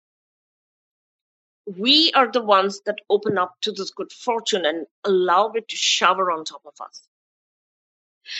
[1.77, 5.75] we are the ones that open up to this good fortune and allow it to
[5.75, 7.03] shower on top of us.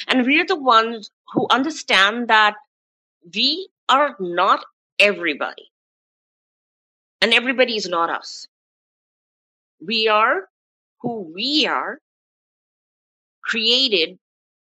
[0.08, 2.56] And we're the ones who understand that
[3.34, 4.66] we are not
[4.98, 5.70] everybody.
[7.22, 8.48] And everybody is not us.
[9.86, 10.48] We are
[11.02, 12.00] who we are,
[13.42, 14.18] created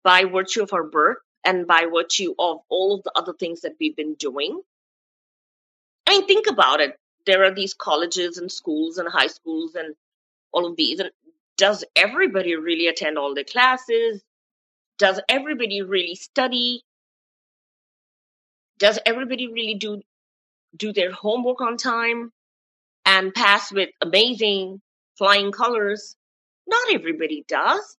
[0.03, 3.75] by virtue of our birth and by virtue of all of the other things that
[3.79, 4.61] we've been doing.
[6.07, 9.95] I mean, think about it there are these colleges and schools and high schools and
[10.53, 11.01] all of these.
[11.01, 11.11] And
[11.57, 14.23] does everybody really attend all the classes?
[14.99, 16.83] Does everybody really study?
[18.79, 20.03] Does everybody really do
[20.77, 22.33] do their homework on time
[23.05, 24.81] and pass with amazing
[25.17, 26.17] flying colors?
[26.67, 27.97] Not everybody does.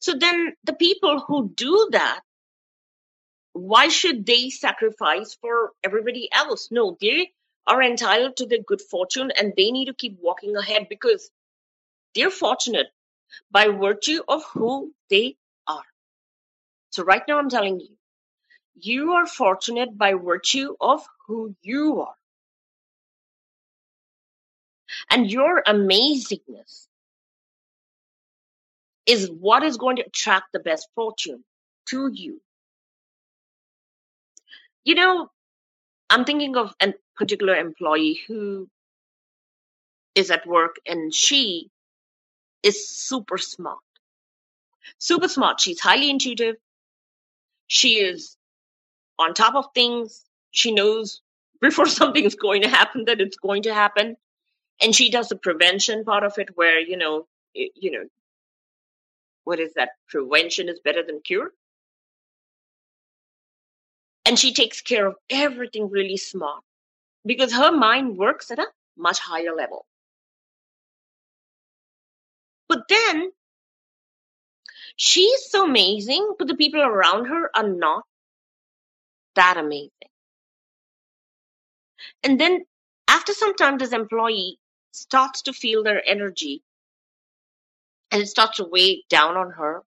[0.00, 2.20] So then the people who do that
[3.52, 6.70] why should they sacrifice for everybody else?
[6.70, 7.32] No, they
[7.66, 11.30] are entitled to their good fortune and they need to keep walking ahead because
[12.14, 12.86] they're fortunate
[13.50, 15.36] by virtue of who they
[15.66, 15.84] are.
[16.90, 17.96] So right now I'm telling you,
[18.74, 22.14] you are fortunate by virtue of who you are.
[25.10, 26.86] And your amazingness
[29.06, 31.44] is what is going to attract the best fortune
[31.86, 32.40] to you.
[34.84, 35.30] You know,
[36.12, 38.68] I'm thinking of a particular employee who
[40.14, 41.70] is at work and she
[42.62, 43.78] is super smart.
[44.98, 45.58] Super smart.
[45.58, 46.56] She's highly intuitive.
[47.66, 48.36] She is
[49.18, 50.22] on top of things.
[50.50, 51.22] She knows
[51.62, 54.18] before something is going to happen that it's going to happen.
[54.82, 58.04] And she does the prevention part of it where, you know, you know,
[59.44, 59.90] what is that?
[60.08, 61.52] Prevention is better than cure.
[64.24, 66.62] And she takes care of everything really smart
[67.26, 68.66] because her mind works at a
[68.96, 69.86] much higher level.
[72.68, 73.32] But then
[74.96, 78.04] she's so amazing, but the people around her are not
[79.34, 79.90] that amazing.
[82.22, 82.64] And then
[83.08, 84.58] after some time, this employee
[84.92, 86.62] starts to feel their energy
[88.10, 89.82] and it starts to weigh down on her.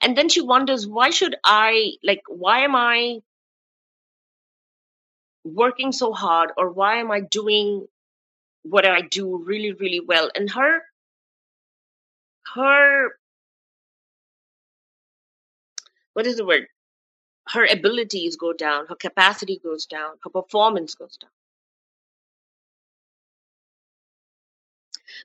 [0.00, 3.20] And then she wonders, why should I, like, why am I
[5.44, 7.86] working so hard or why am I doing
[8.62, 10.30] what I do really, really well?
[10.34, 10.82] And her,
[12.54, 13.08] her,
[16.12, 16.66] what is the word?
[17.48, 21.30] Her abilities go down, her capacity goes down, her performance goes down.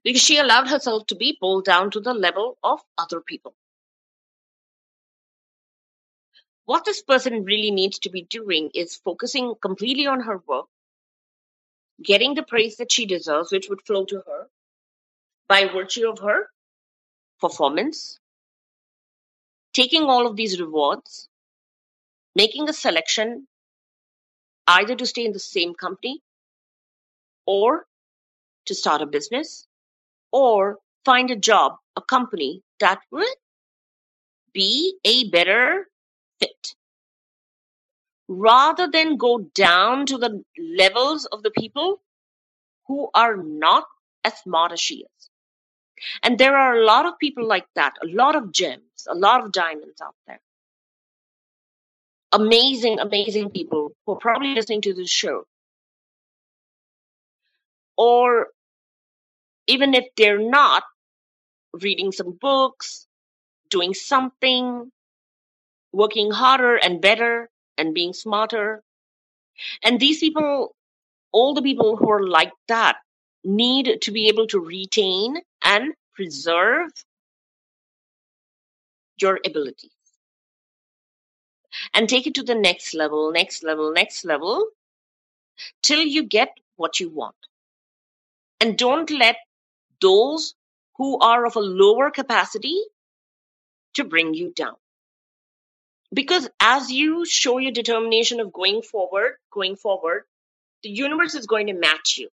[0.04, 3.54] Because she allowed herself to be pulled down to the level of other people.
[6.74, 10.66] What this person really needs to be doing is focusing completely on her work,
[12.02, 14.48] getting the praise that she deserves, which would flow to her
[15.48, 16.48] by virtue of her
[17.40, 18.20] performance,
[19.74, 21.30] taking all of these rewards,
[22.36, 23.48] making a selection
[24.66, 26.24] either to stay in the same company
[27.46, 27.86] or
[28.66, 29.68] to start a business
[30.32, 33.38] or find a job, a company that would
[34.54, 35.88] be a better.
[38.40, 42.02] Rather than go down to the levels of the people
[42.88, 43.86] who are not
[44.24, 45.30] as smart as she is.
[46.22, 49.44] And there are a lot of people like that, a lot of gems, a lot
[49.44, 50.42] of diamonds out there.
[52.32, 55.46] Amazing, amazing people who are probably listening to this show.
[57.96, 58.48] Or
[59.68, 60.84] even if they're not,
[61.74, 63.08] reading some books,
[63.70, 64.92] doing something,
[65.92, 68.84] working harder and better and being smarter.
[69.84, 70.76] And these people,
[71.32, 72.98] all the people who are like that,
[73.44, 76.90] need to be able to retain and preserve
[79.20, 79.92] your abilities
[81.94, 84.68] and take it to the next level, next level, next level
[85.82, 87.36] till you get what you want.
[88.60, 89.38] And don't let
[90.02, 90.56] those
[90.98, 92.82] who are of a lower capacity
[93.96, 94.76] to bring you down.
[96.14, 100.24] Because as you show your determination of going forward, going forward,
[100.84, 102.30] the universe is going to match you.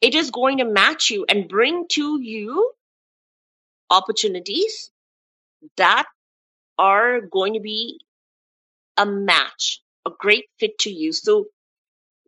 [0.00, 2.72] It is going to match you and bring to you
[3.90, 4.90] opportunities
[5.76, 6.06] that
[6.78, 8.00] are going to be
[8.96, 11.12] a match, a great fit to you.
[11.12, 11.46] So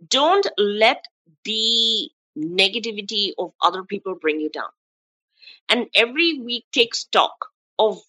[0.08, 1.04] don't let
[1.44, 4.70] the negativity of other people bring you down.
[5.68, 7.46] And every week take stock
[7.78, 8.00] of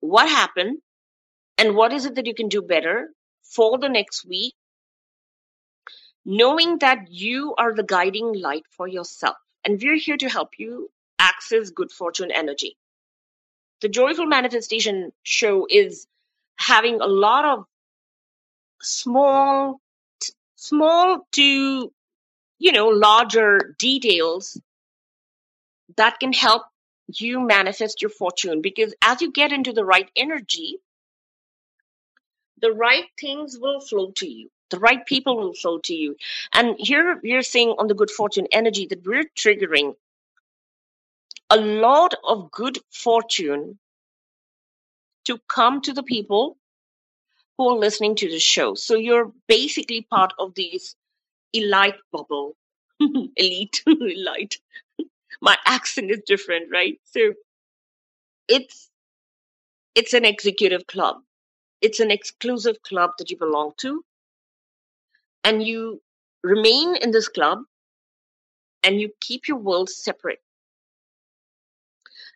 [0.00, 0.78] what happened
[1.56, 3.08] and what is it that you can do better
[3.42, 4.54] for the next week
[6.28, 9.38] knowing that you are the guiding light for yourself.
[9.64, 12.76] And we're here to help you access good fortune energy.
[13.80, 16.06] The Joyful Manifestation show is
[16.56, 17.64] having a lot of
[18.82, 19.80] small,
[20.56, 21.92] small to,
[22.58, 24.60] you know, larger details
[25.96, 26.64] that can help
[27.08, 30.78] you manifest your fortune because as you get into the right energy,
[32.60, 36.16] the right things will flow to you the right people will flow to you.
[36.52, 39.94] And here we're seeing on the good fortune energy that we're triggering
[41.50, 43.78] a lot of good fortune
[45.24, 46.56] to come to the people
[47.56, 48.74] who are listening to the show.
[48.74, 50.94] So you're basically part of this
[51.52, 52.54] elite bubble.
[53.00, 54.58] Elite, elite.
[55.40, 57.00] My accent is different, right?
[57.04, 57.34] So
[58.48, 58.90] it's
[59.94, 61.16] it's an executive club.
[61.80, 64.04] It's an exclusive club that you belong to
[65.44, 66.00] and you
[66.42, 67.60] remain in this club
[68.82, 70.40] and you keep your world separate.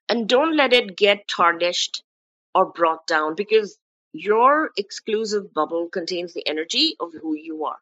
[0.09, 2.03] And don't let it get tarnished
[2.55, 3.79] or brought down because
[4.13, 7.79] your exclusive bubble contains the energy of who you are.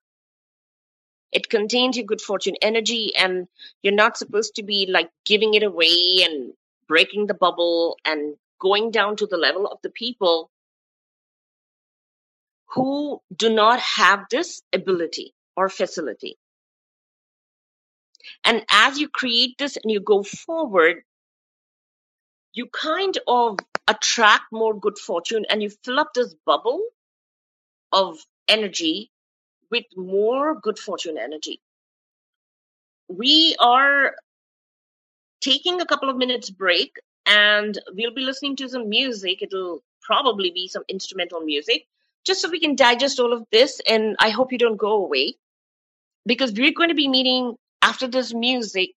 [1.32, 3.48] It contains your good fortune energy, and
[3.82, 6.52] you're not supposed to be like giving it away and
[6.88, 10.50] breaking the bubble and going down to the level of the people
[12.74, 16.36] who do not have this ability or facility.
[18.44, 21.02] And as you create this and you go forward,
[22.52, 23.58] you kind of
[23.88, 26.82] attract more good fortune and you fill up this bubble
[27.92, 28.18] of
[28.48, 29.09] energy
[29.70, 31.60] with more good fortune energy.
[33.08, 34.14] We are
[35.40, 36.96] taking a couple of minutes break
[37.26, 39.42] and we'll be listening to some music.
[39.42, 41.86] It'll probably be some instrumental music
[42.24, 43.80] just so we can digest all of this.
[43.86, 45.34] And I hope you don't go away
[46.26, 48.90] because we're going to be meeting after this music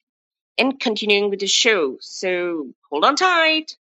[0.58, 1.98] and continuing with the show.
[2.02, 3.78] So hold on tight.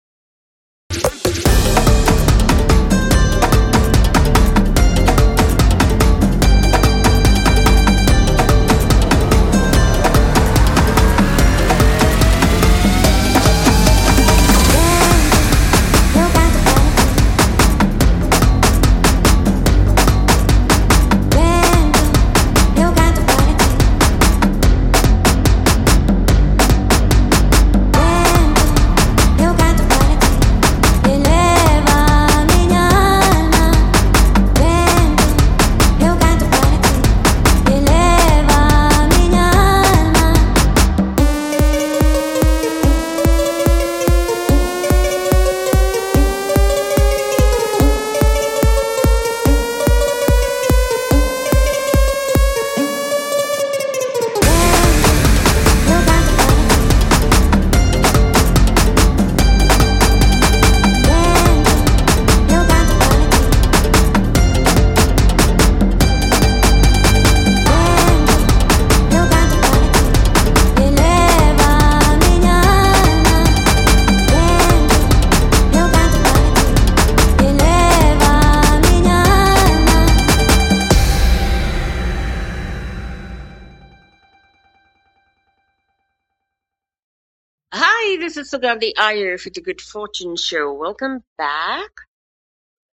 [88.79, 90.73] This is Sugandhi for the Good Fortune Show.
[90.73, 91.89] Welcome back.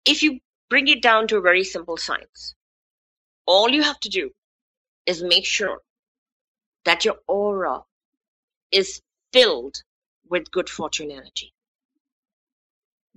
[0.05, 2.55] If you bring it down to a very simple science,
[3.45, 4.31] all you have to do
[5.05, 5.79] is make sure
[6.85, 7.83] that your aura
[8.71, 9.01] is
[9.33, 9.83] filled
[10.29, 11.53] with good fortune energy.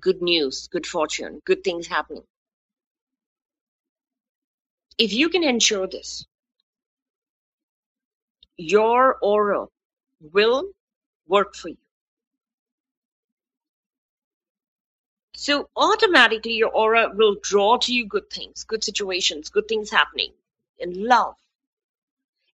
[0.00, 2.24] Good news, good fortune, good things happening.
[4.98, 6.26] If you can ensure this,
[8.56, 9.66] your aura
[10.20, 10.64] will
[11.26, 11.76] work for you.
[15.40, 20.34] So automatically your aura will draw to you good things, good situations, good things happening
[20.78, 21.34] in love.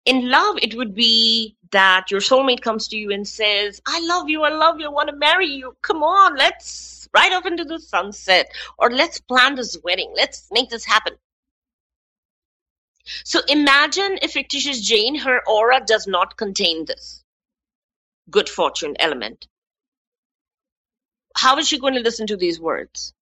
[0.04, 4.28] In love, it would be that your soulmate comes to you and says, I love
[4.28, 5.76] you, I love you, I want to marry you.
[5.82, 10.12] Come on, let's ride off into the sunset or let's plan this wedding.
[10.14, 11.14] Let's make this happen.
[13.24, 17.24] So imagine if fictitious Jane, her aura does not contain this
[18.30, 19.48] good fortune element
[21.36, 23.12] how is she going to listen to these words?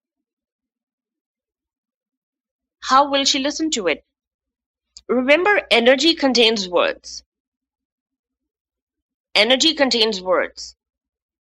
[2.80, 4.04] How will she listen to it?
[5.08, 7.24] Remember, energy contains words.
[9.34, 10.76] Energy contains words.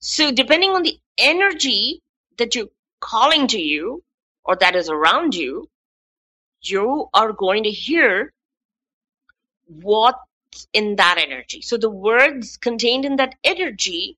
[0.01, 2.01] So, depending on the energy
[2.39, 2.71] that you're
[3.01, 4.03] calling to you
[4.45, 5.69] or that is around you,
[6.63, 8.33] you are going to hear
[9.67, 11.61] what's in that energy.
[11.61, 14.17] So, the words contained in that energy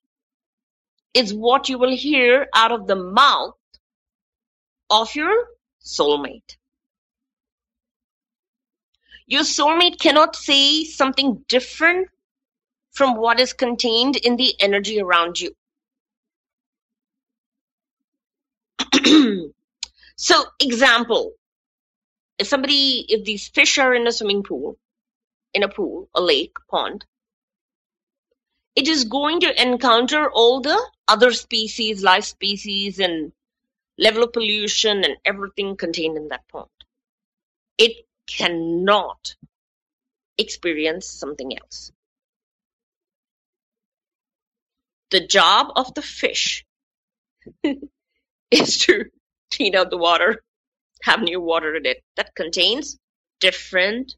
[1.14, 3.54] is what you will hear out of the mouth
[4.90, 5.46] of your
[5.82, 6.56] soulmate.
[9.26, 12.08] Your soulmate cannot say something different
[12.92, 15.54] from what is contained in the energy around you.
[20.16, 21.32] so, example,
[22.38, 24.76] if somebody, if these fish are in a swimming pool,
[25.54, 27.04] in a pool, a lake, pond,
[28.77, 33.33] it is going to encounter all the other species, life species, and
[33.99, 36.68] level of pollution and everything contained in that pond.
[37.79, 39.37] It cannot
[40.39, 41.93] experience something else.
[45.11, 46.64] The job of the fish
[48.51, 49.05] is to
[49.55, 50.43] clean out the water,
[51.03, 52.99] have new water in it that contains
[53.39, 54.16] different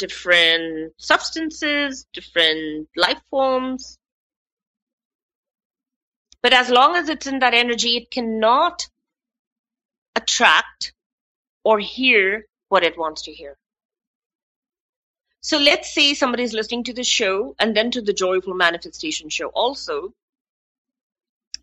[0.00, 3.98] different substances, different life forms.
[6.42, 8.88] But as long as it's in that energy, it cannot
[10.16, 10.94] attract
[11.64, 13.56] or hear what it wants to hear.
[15.42, 19.28] So let's say somebody is listening to the show and then to the Joyful Manifestation
[19.28, 20.14] show also,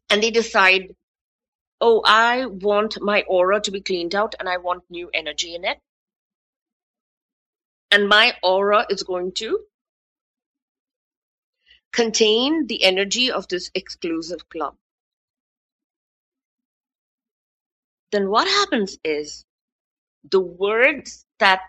[0.10, 0.96] and they decide,
[1.82, 5.66] oh, I want my aura to be cleaned out and I want new energy in
[5.66, 5.80] it
[7.92, 9.60] and my aura is going to
[11.94, 14.76] contain the energy of this exclusive club.
[18.12, 19.46] Then what happens is
[20.30, 21.62] the words that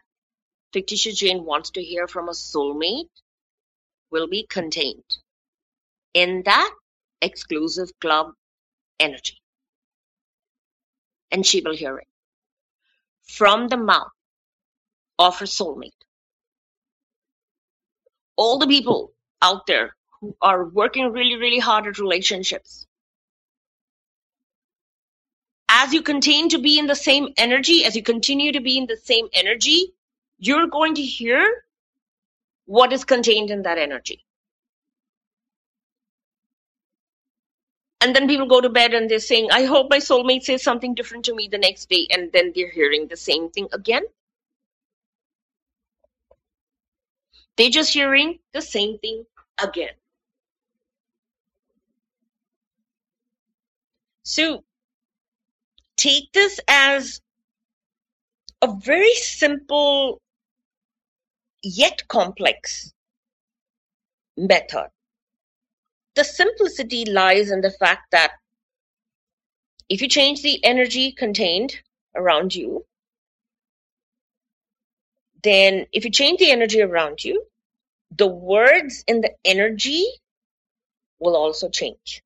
[0.73, 3.11] fictitious Jane wants to hear from a soulmate
[4.11, 5.17] will be contained
[6.15, 6.71] in that
[7.23, 8.33] exclusive club
[9.01, 9.39] energy.
[11.31, 12.09] And she will hear it
[13.25, 14.13] from the mouth
[15.19, 15.93] of her soulmate
[18.39, 19.13] all the people
[19.43, 22.87] out there who are working really, really hard at relationships.
[25.69, 28.87] As you continue to be in the same energy, as you continue to be in
[28.87, 29.93] the same energy,
[30.39, 31.47] you're going to hear
[32.67, 34.25] what is contained in that energy.
[38.01, 40.95] And then people go to bed and they're saying, I hope my soulmate says something
[40.95, 42.07] different to me the next day.
[42.11, 44.05] And then they're hearing the same thing again.
[47.59, 49.25] They're just hearing the same thing
[49.61, 49.91] again.
[54.23, 54.63] So
[55.97, 57.21] take this as
[58.63, 60.23] a very simple
[61.65, 62.93] yet complex
[64.37, 64.89] method.
[66.15, 68.35] The simplicity lies in the fact that
[69.89, 71.75] if you change the energy contained
[72.15, 72.85] around you,
[75.43, 77.45] then if you change the energy around you,
[78.17, 80.05] the words in the energy
[81.19, 82.23] will also change.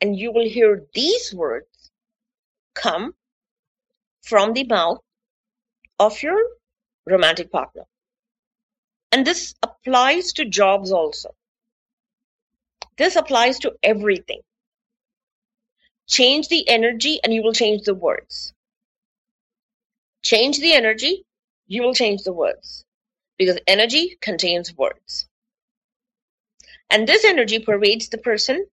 [0.00, 1.90] And you will hear these words
[2.74, 3.14] come
[4.22, 4.98] from the mouth
[5.98, 6.38] of your
[7.06, 7.84] romantic partner.
[9.12, 11.34] And this applies to jobs also.
[12.96, 14.40] This applies to everything.
[16.06, 18.52] Change the energy and you will change the words.
[20.22, 21.24] Change the energy
[21.70, 22.84] you will change the words
[23.38, 25.28] because energy contains words.
[26.90, 28.66] And this energy pervades the person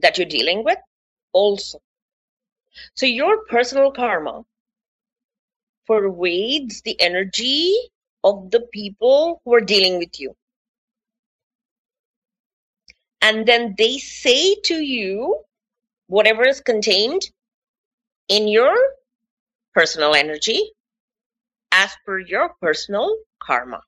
[0.00, 0.78] that you're dealing with
[1.34, 1.78] also.
[2.94, 4.44] So your personal karma
[5.86, 7.76] pervades the energy
[8.24, 10.34] of the people who are dealing with you.
[13.20, 15.44] And then they say to you
[16.06, 17.22] whatever is contained
[18.28, 18.74] in your
[19.74, 20.72] personal energy
[21.72, 23.82] as per your personal karma.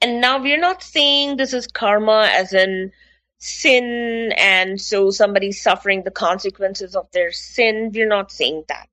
[0.00, 2.92] And now we're not saying this is karma as in
[3.38, 7.90] sin and so somebody's suffering the consequences of their sin.
[7.94, 8.88] We're not saying that.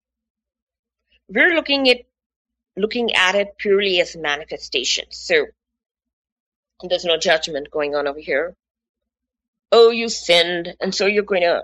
[1.29, 2.01] We're looking at
[2.77, 5.05] looking at it purely as manifestation.
[5.11, 5.47] So
[6.87, 8.55] there's no judgment going on over here.
[9.71, 11.63] Oh, you sinned, and so you're going to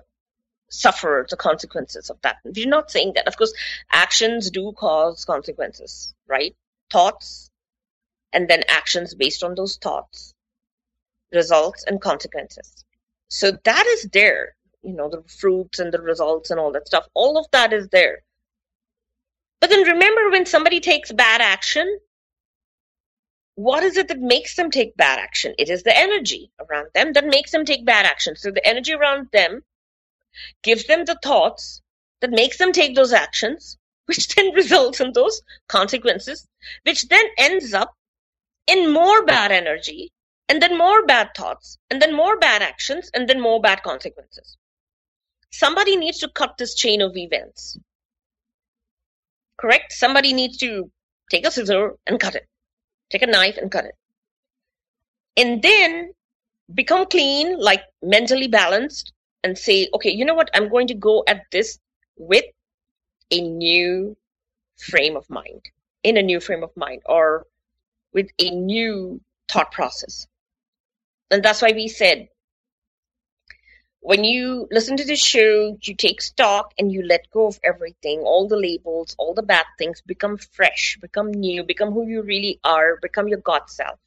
[0.69, 2.37] suffer the consequences of that.
[2.43, 3.27] We're not saying that.
[3.27, 3.53] Of course,
[3.91, 6.55] actions do cause consequences, right?
[6.91, 7.49] Thoughts,
[8.33, 10.33] and then actions based on those thoughts,
[11.31, 12.83] results and consequences.
[13.29, 17.07] So that is there, you know, the fruits and the results and all that stuff.
[17.13, 18.19] All of that is there.
[19.59, 21.99] But then remember when somebody takes bad action,
[23.55, 25.55] what is it that makes them take bad action?
[25.57, 28.35] It is the energy around them that makes them take bad action.
[28.35, 29.63] So the energy around them
[30.63, 31.81] gives them the thoughts
[32.21, 36.47] that makes them take those actions, which then results in those consequences,
[36.83, 37.93] which then ends up
[38.67, 40.11] in more bad energy,
[40.49, 44.57] and then more bad thoughts, and then more bad actions, and then more bad consequences.
[45.51, 47.77] Somebody needs to cut this chain of events.
[49.57, 49.91] Correct?
[49.91, 50.91] Somebody needs to
[51.31, 52.47] take a scissor and cut it.
[53.09, 53.95] Take a knife and cut it.
[55.35, 56.13] And then
[56.73, 59.13] become clean, like mentally balanced,
[59.47, 60.49] and say, okay, you know what?
[60.53, 61.79] I'm going to go at this
[62.17, 62.43] with
[63.31, 64.17] a new
[64.77, 65.61] frame of mind,
[66.03, 67.47] in a new frame of mind, or
[68.11, 70.27] with a new thought process.
[71.31, 72.27] And that's why we said
[74.01, 78.19] when you listen to the show, you take stock and you let go of everything,
[78.19, 82.59] all the labels, all the bad things, become fresh, become new, become who you really
[82.63, 83.99] are, become your God self.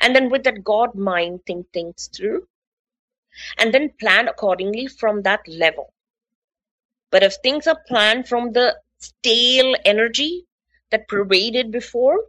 [0.00, 2.46] And then with that God mind, think things through
[3.56, 5.92] and then plan accordingly from that level.
[7.10, 10.46] But if things are planned from the stale energy
[10.90, 12.24] that pervaded before,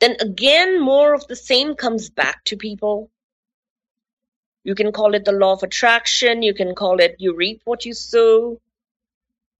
[0.00, 3.10] then again more of the same comes back to people.
[4.64, 7.84] You can call it the law of attraction, you can call it you reap what
[7.84, 8.60] you sow.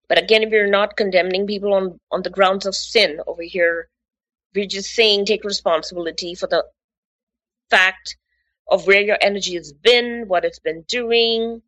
[0.09, 3.89] But again, if you're not condemning people on, on the grounds of sin over here,
[4.55, 6.65] we're just saying take responsibility for the
[7.71, 8.17] fact
[8.69, 11.63] of where your energy has been, what it's been doing,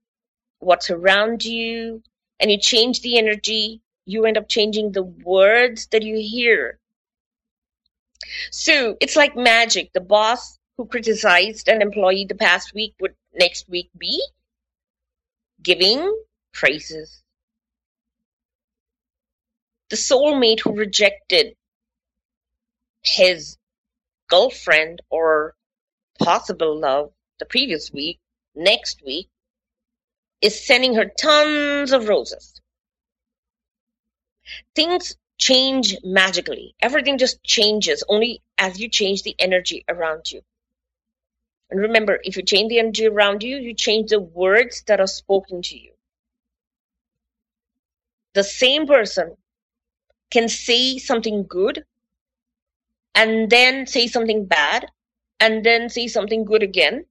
[0.59, 2.03] what's around you,
[2.41, 6.79] and you change the energy, you end up changing the words that you hear.
[8.51, 9.93] So it's like magic.
[9.93, 14.23] The boss who criticized an employee the past week would next week be
[15.63, 16.17] giving
[16.53, 17.23] praises.
[19.91, 21.55] The soulmate who rejected
[23.03, 23.57] his
[24.29, 25.55] girlfriend or
[26.19, 28.19] possible love the previous week,
[28.55, 29.29] next week,
[30.41, 32.61] is sending her tons of roses.
[34.75, 36.75] Things change magically.
[36.81, 40.43] Everything just changes only as you change the energy around you.
[41.71, 45.07] And remember, if you change the energy around you, you change the words that are
[45.07, 45.93] spoken to you.
[48.35, 49.37] The same person
[50.31, 51.85] can say something good
[53.15, 54.87] and then say something bad
[55.41, 57.05] and then see something good again.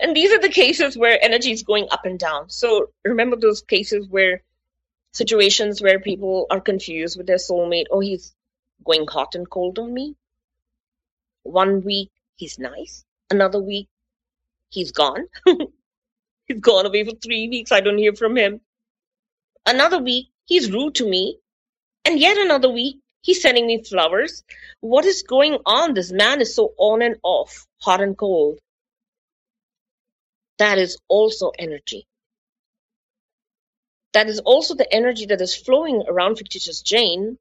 [0.00, 2.48] And these are the cases where energy is going up and down.
[2.50, 4.42] So remember those cases where
[5.12, 7.86] situations where people are confused with their soulmate.
[7.90, 8.34] Oh, he's
[8.84, 10.16] going hot and cold on me.
[11.42, 13.04] One week he's nice.
[13.30, 13.88] Another week
[14.70, 15.26] he's gone.
[16.46, 17.72] he's gone away for three weeks.
[17.72, 18.60] I don't hear from him.
[19.66, 21.38] Another week he's rude to me.
[22.04, 24.44] And yet another week he's sending me flowers.
[24.80, 25.94] What is going on?
[25.94, 28.58] This man is so on and off, hot and cold.
[30.58, 32.06] That is also energy.
[34.12, 37.38] That is also the energy that is flowing around fictitious Jane.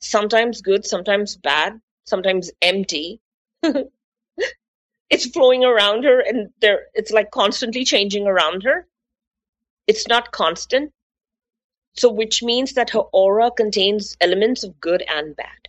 [0.00, 3.20] Sometimes good, sometimes bad, sometimes empty.
[5.10, 8.86] it's flowing around her and there it's like constantly changing around her.
[9.86, 10.92] It's not constant.
[11.96, 15.68] So which means that her aura contains elements of good and bad.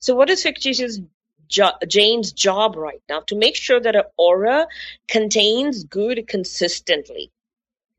[0.00, 1.00] So what is fictitious
[1.48, 3.20] jo- Jane's job right now?
[3.28, 4.68] To make sure that her aura
[5.08, 7.32] contains good consistently.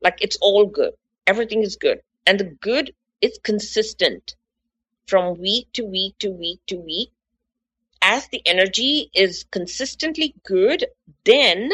[0.02, 0.94] Like it's all good.
[1.26, 2.00] Everything is good.
[2.26, 4.36] And the good is consistent
[5.08, 7.10] from week to week to week to week.
[8.02, 10.86] as the energy is consistently good,
[11.24, 11.70] then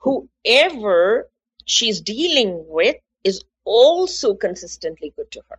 [0.00, 1.30] whoever
[1.66, 5.58] she's dealing with is also consistently good to her.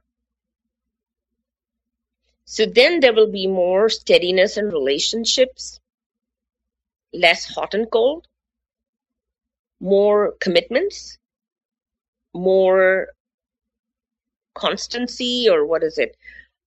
[2.45, 5.79] So then there will be more steadiness in relationships,
[7.13, 8.27] less hot and cold,
[9.79, 11.19] more commitments,
[12.33, 13.09] more
[14.55, 16.17] constancy, or what is it?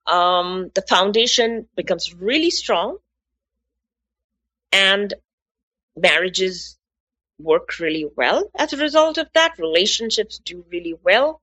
[0.07, 2.99] Um, the foundation becomes really strong,
[4.70, 5.14] and
[5.97, 6.78] marriages
[7.43, 9.59] work really well as a result of that.
[9.59, 11.40] Relationships do really well.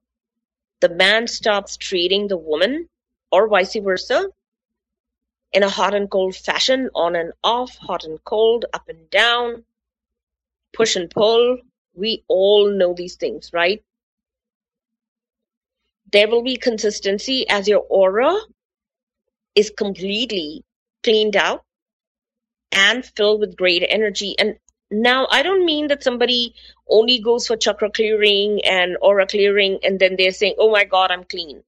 [0.81, 2.87] The man stops treating the woman
[3.31, 4.27] or vice versa
[5.51, 9.65] in a hot and cold fashion, on and off, hot and cold, up and down,
[10.73, 11.57] push and pull.
[11.93, 13.83] We all know these things, right?
[16.11, 18.35] There will be consistency as your aura
[19.55, 20.63] is completely
[21.03, 21.63] cleaned out
[22.71, 24.35] and filled with great energy.
[24.37, 24.57] And
[24.91, 26.55] now, I don't mean that somebody
[26.89, 31.11] only goes for chakra clearing and aura clearing and then they're saying, oh my God,
[31.11, 31.63] I'm clean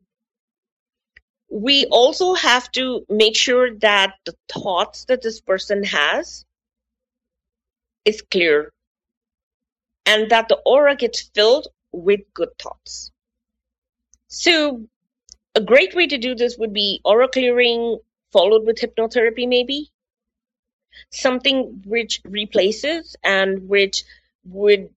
[1.52, 6.46] we also have to make sure that the thoughts that this person has
[8.06, 8.72] is clear
[10.06, 13.12] and that the aura gets filled with good thoughts.
[14.30, 14.86] So,
[15.54, 18.00] a great way to do this would be aura clearing
[18.32, 19.91] followed with hypnotherapy, maybe
[21.10, 24.04] something which replaces and which
[24.46, 24.90] would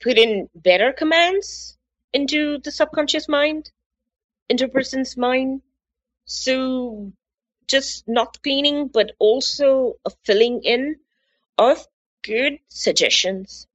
[0.00, 1.76] put in better commands
[2.12, 3.70] into the subconscious mind
[4.48, 5.62] into a person's mind.
[6.24, 7.12] So
[7.66, 10.96] just not cleaning, but also a filling in
[11.58, 11.84] of
[12.22, 13.66] good suggestions.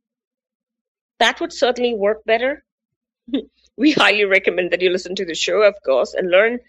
[1.20, 2.64] That would certainly work better.
[3.78, 6.60] we highly recommend that you listen to the show, of course, and learn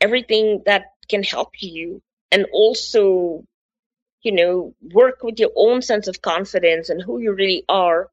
[0.00, 2.02] everything that can help you
[2.32, 3.44] and also,
[4.22, 8.10] you know, work with your own sense of confidence and who you really are,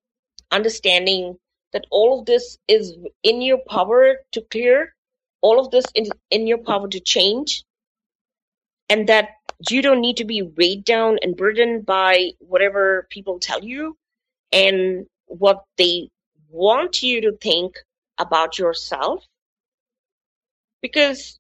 [0.51, 1.37] understanding
[1.73, 4.95] that all of this is in your power to clear
[5.41, 7.63] all of this in, in your power to change
[8.89, 9.29] and that
[9.69, 13.97] you don't need to be weighed down and burdened by whatever people tell you
[14.51, 16.09] and what they
[16.49, 17.77] want you to think
[18.17, 19.25] about yourself.
[20.81, 21.39] Because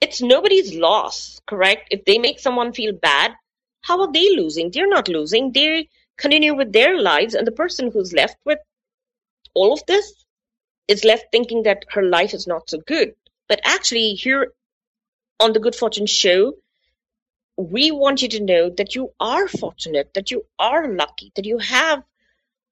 [0.00, 1.88] it's nobody's loss correct?
[1.90, 3.32] If they make someone feel bad
[3.82, 7.90] how are they losing they're not losing they continue with their lives and the person
[7.90, 8.58] who's left with
[9.54, 10.26] all of this
[10.88, 13.14] is left thinking that her life is not so good.
[13.48, 14.52] But actually, here
[15.40, 16.54] on the Good Fortune Show,
[17.56, 21.58] we want you to know that you are fortunate, that you are lucky, that you
[21.58, 22.02] have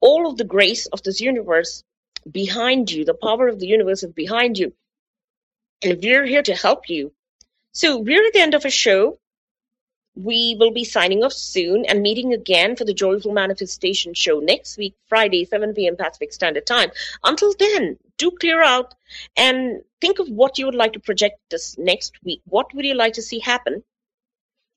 [0.00, 1.82] all of the grace of this universe
[2.30, 4.74] behind you, the power of the universe is behind you.
[5.82, 7.12] And we're here to help you.
[7.72, 9.18] So we're at the end of a show.
[10.16, 14.78] We will be signing off soon and meeting again for the Joyful Manifestation Show next
[14.78, 15.96] week, Friday, 7 p.m.
[15.96, 16.90] Pacific Standard Time.
[17.24, 18.94] Until then, do clear out
[19.36, 22.42] and think of what you would like to project this next week.
[22.44, 23.82] What would you like to see happen?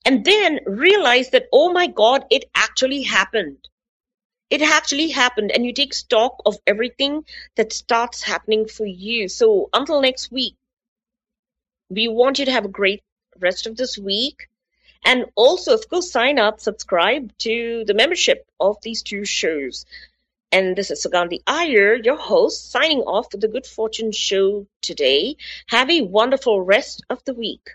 [0.05, 3.57] And then realize that, oh my God, it actually happened.
[4.49, 5.51] It actually happened.
[5.51, 7.25] And you take stock of everything
[7.57, 9.27] that starts happening for you.
[9.27, 10.55] So until next week,
[11.89, 13.03] we want you to have a great
[13.39, 14.47] rest of this week
[15.03, 19.85] and also, of course, sign up, subscribe to the membership of these two shows.
[20.51, 25.35] And this is Sugandhi Iyer, your host, signing off for the Good Fortune Show today.
[25.67, 27.71] Have a wonderful rest of the week.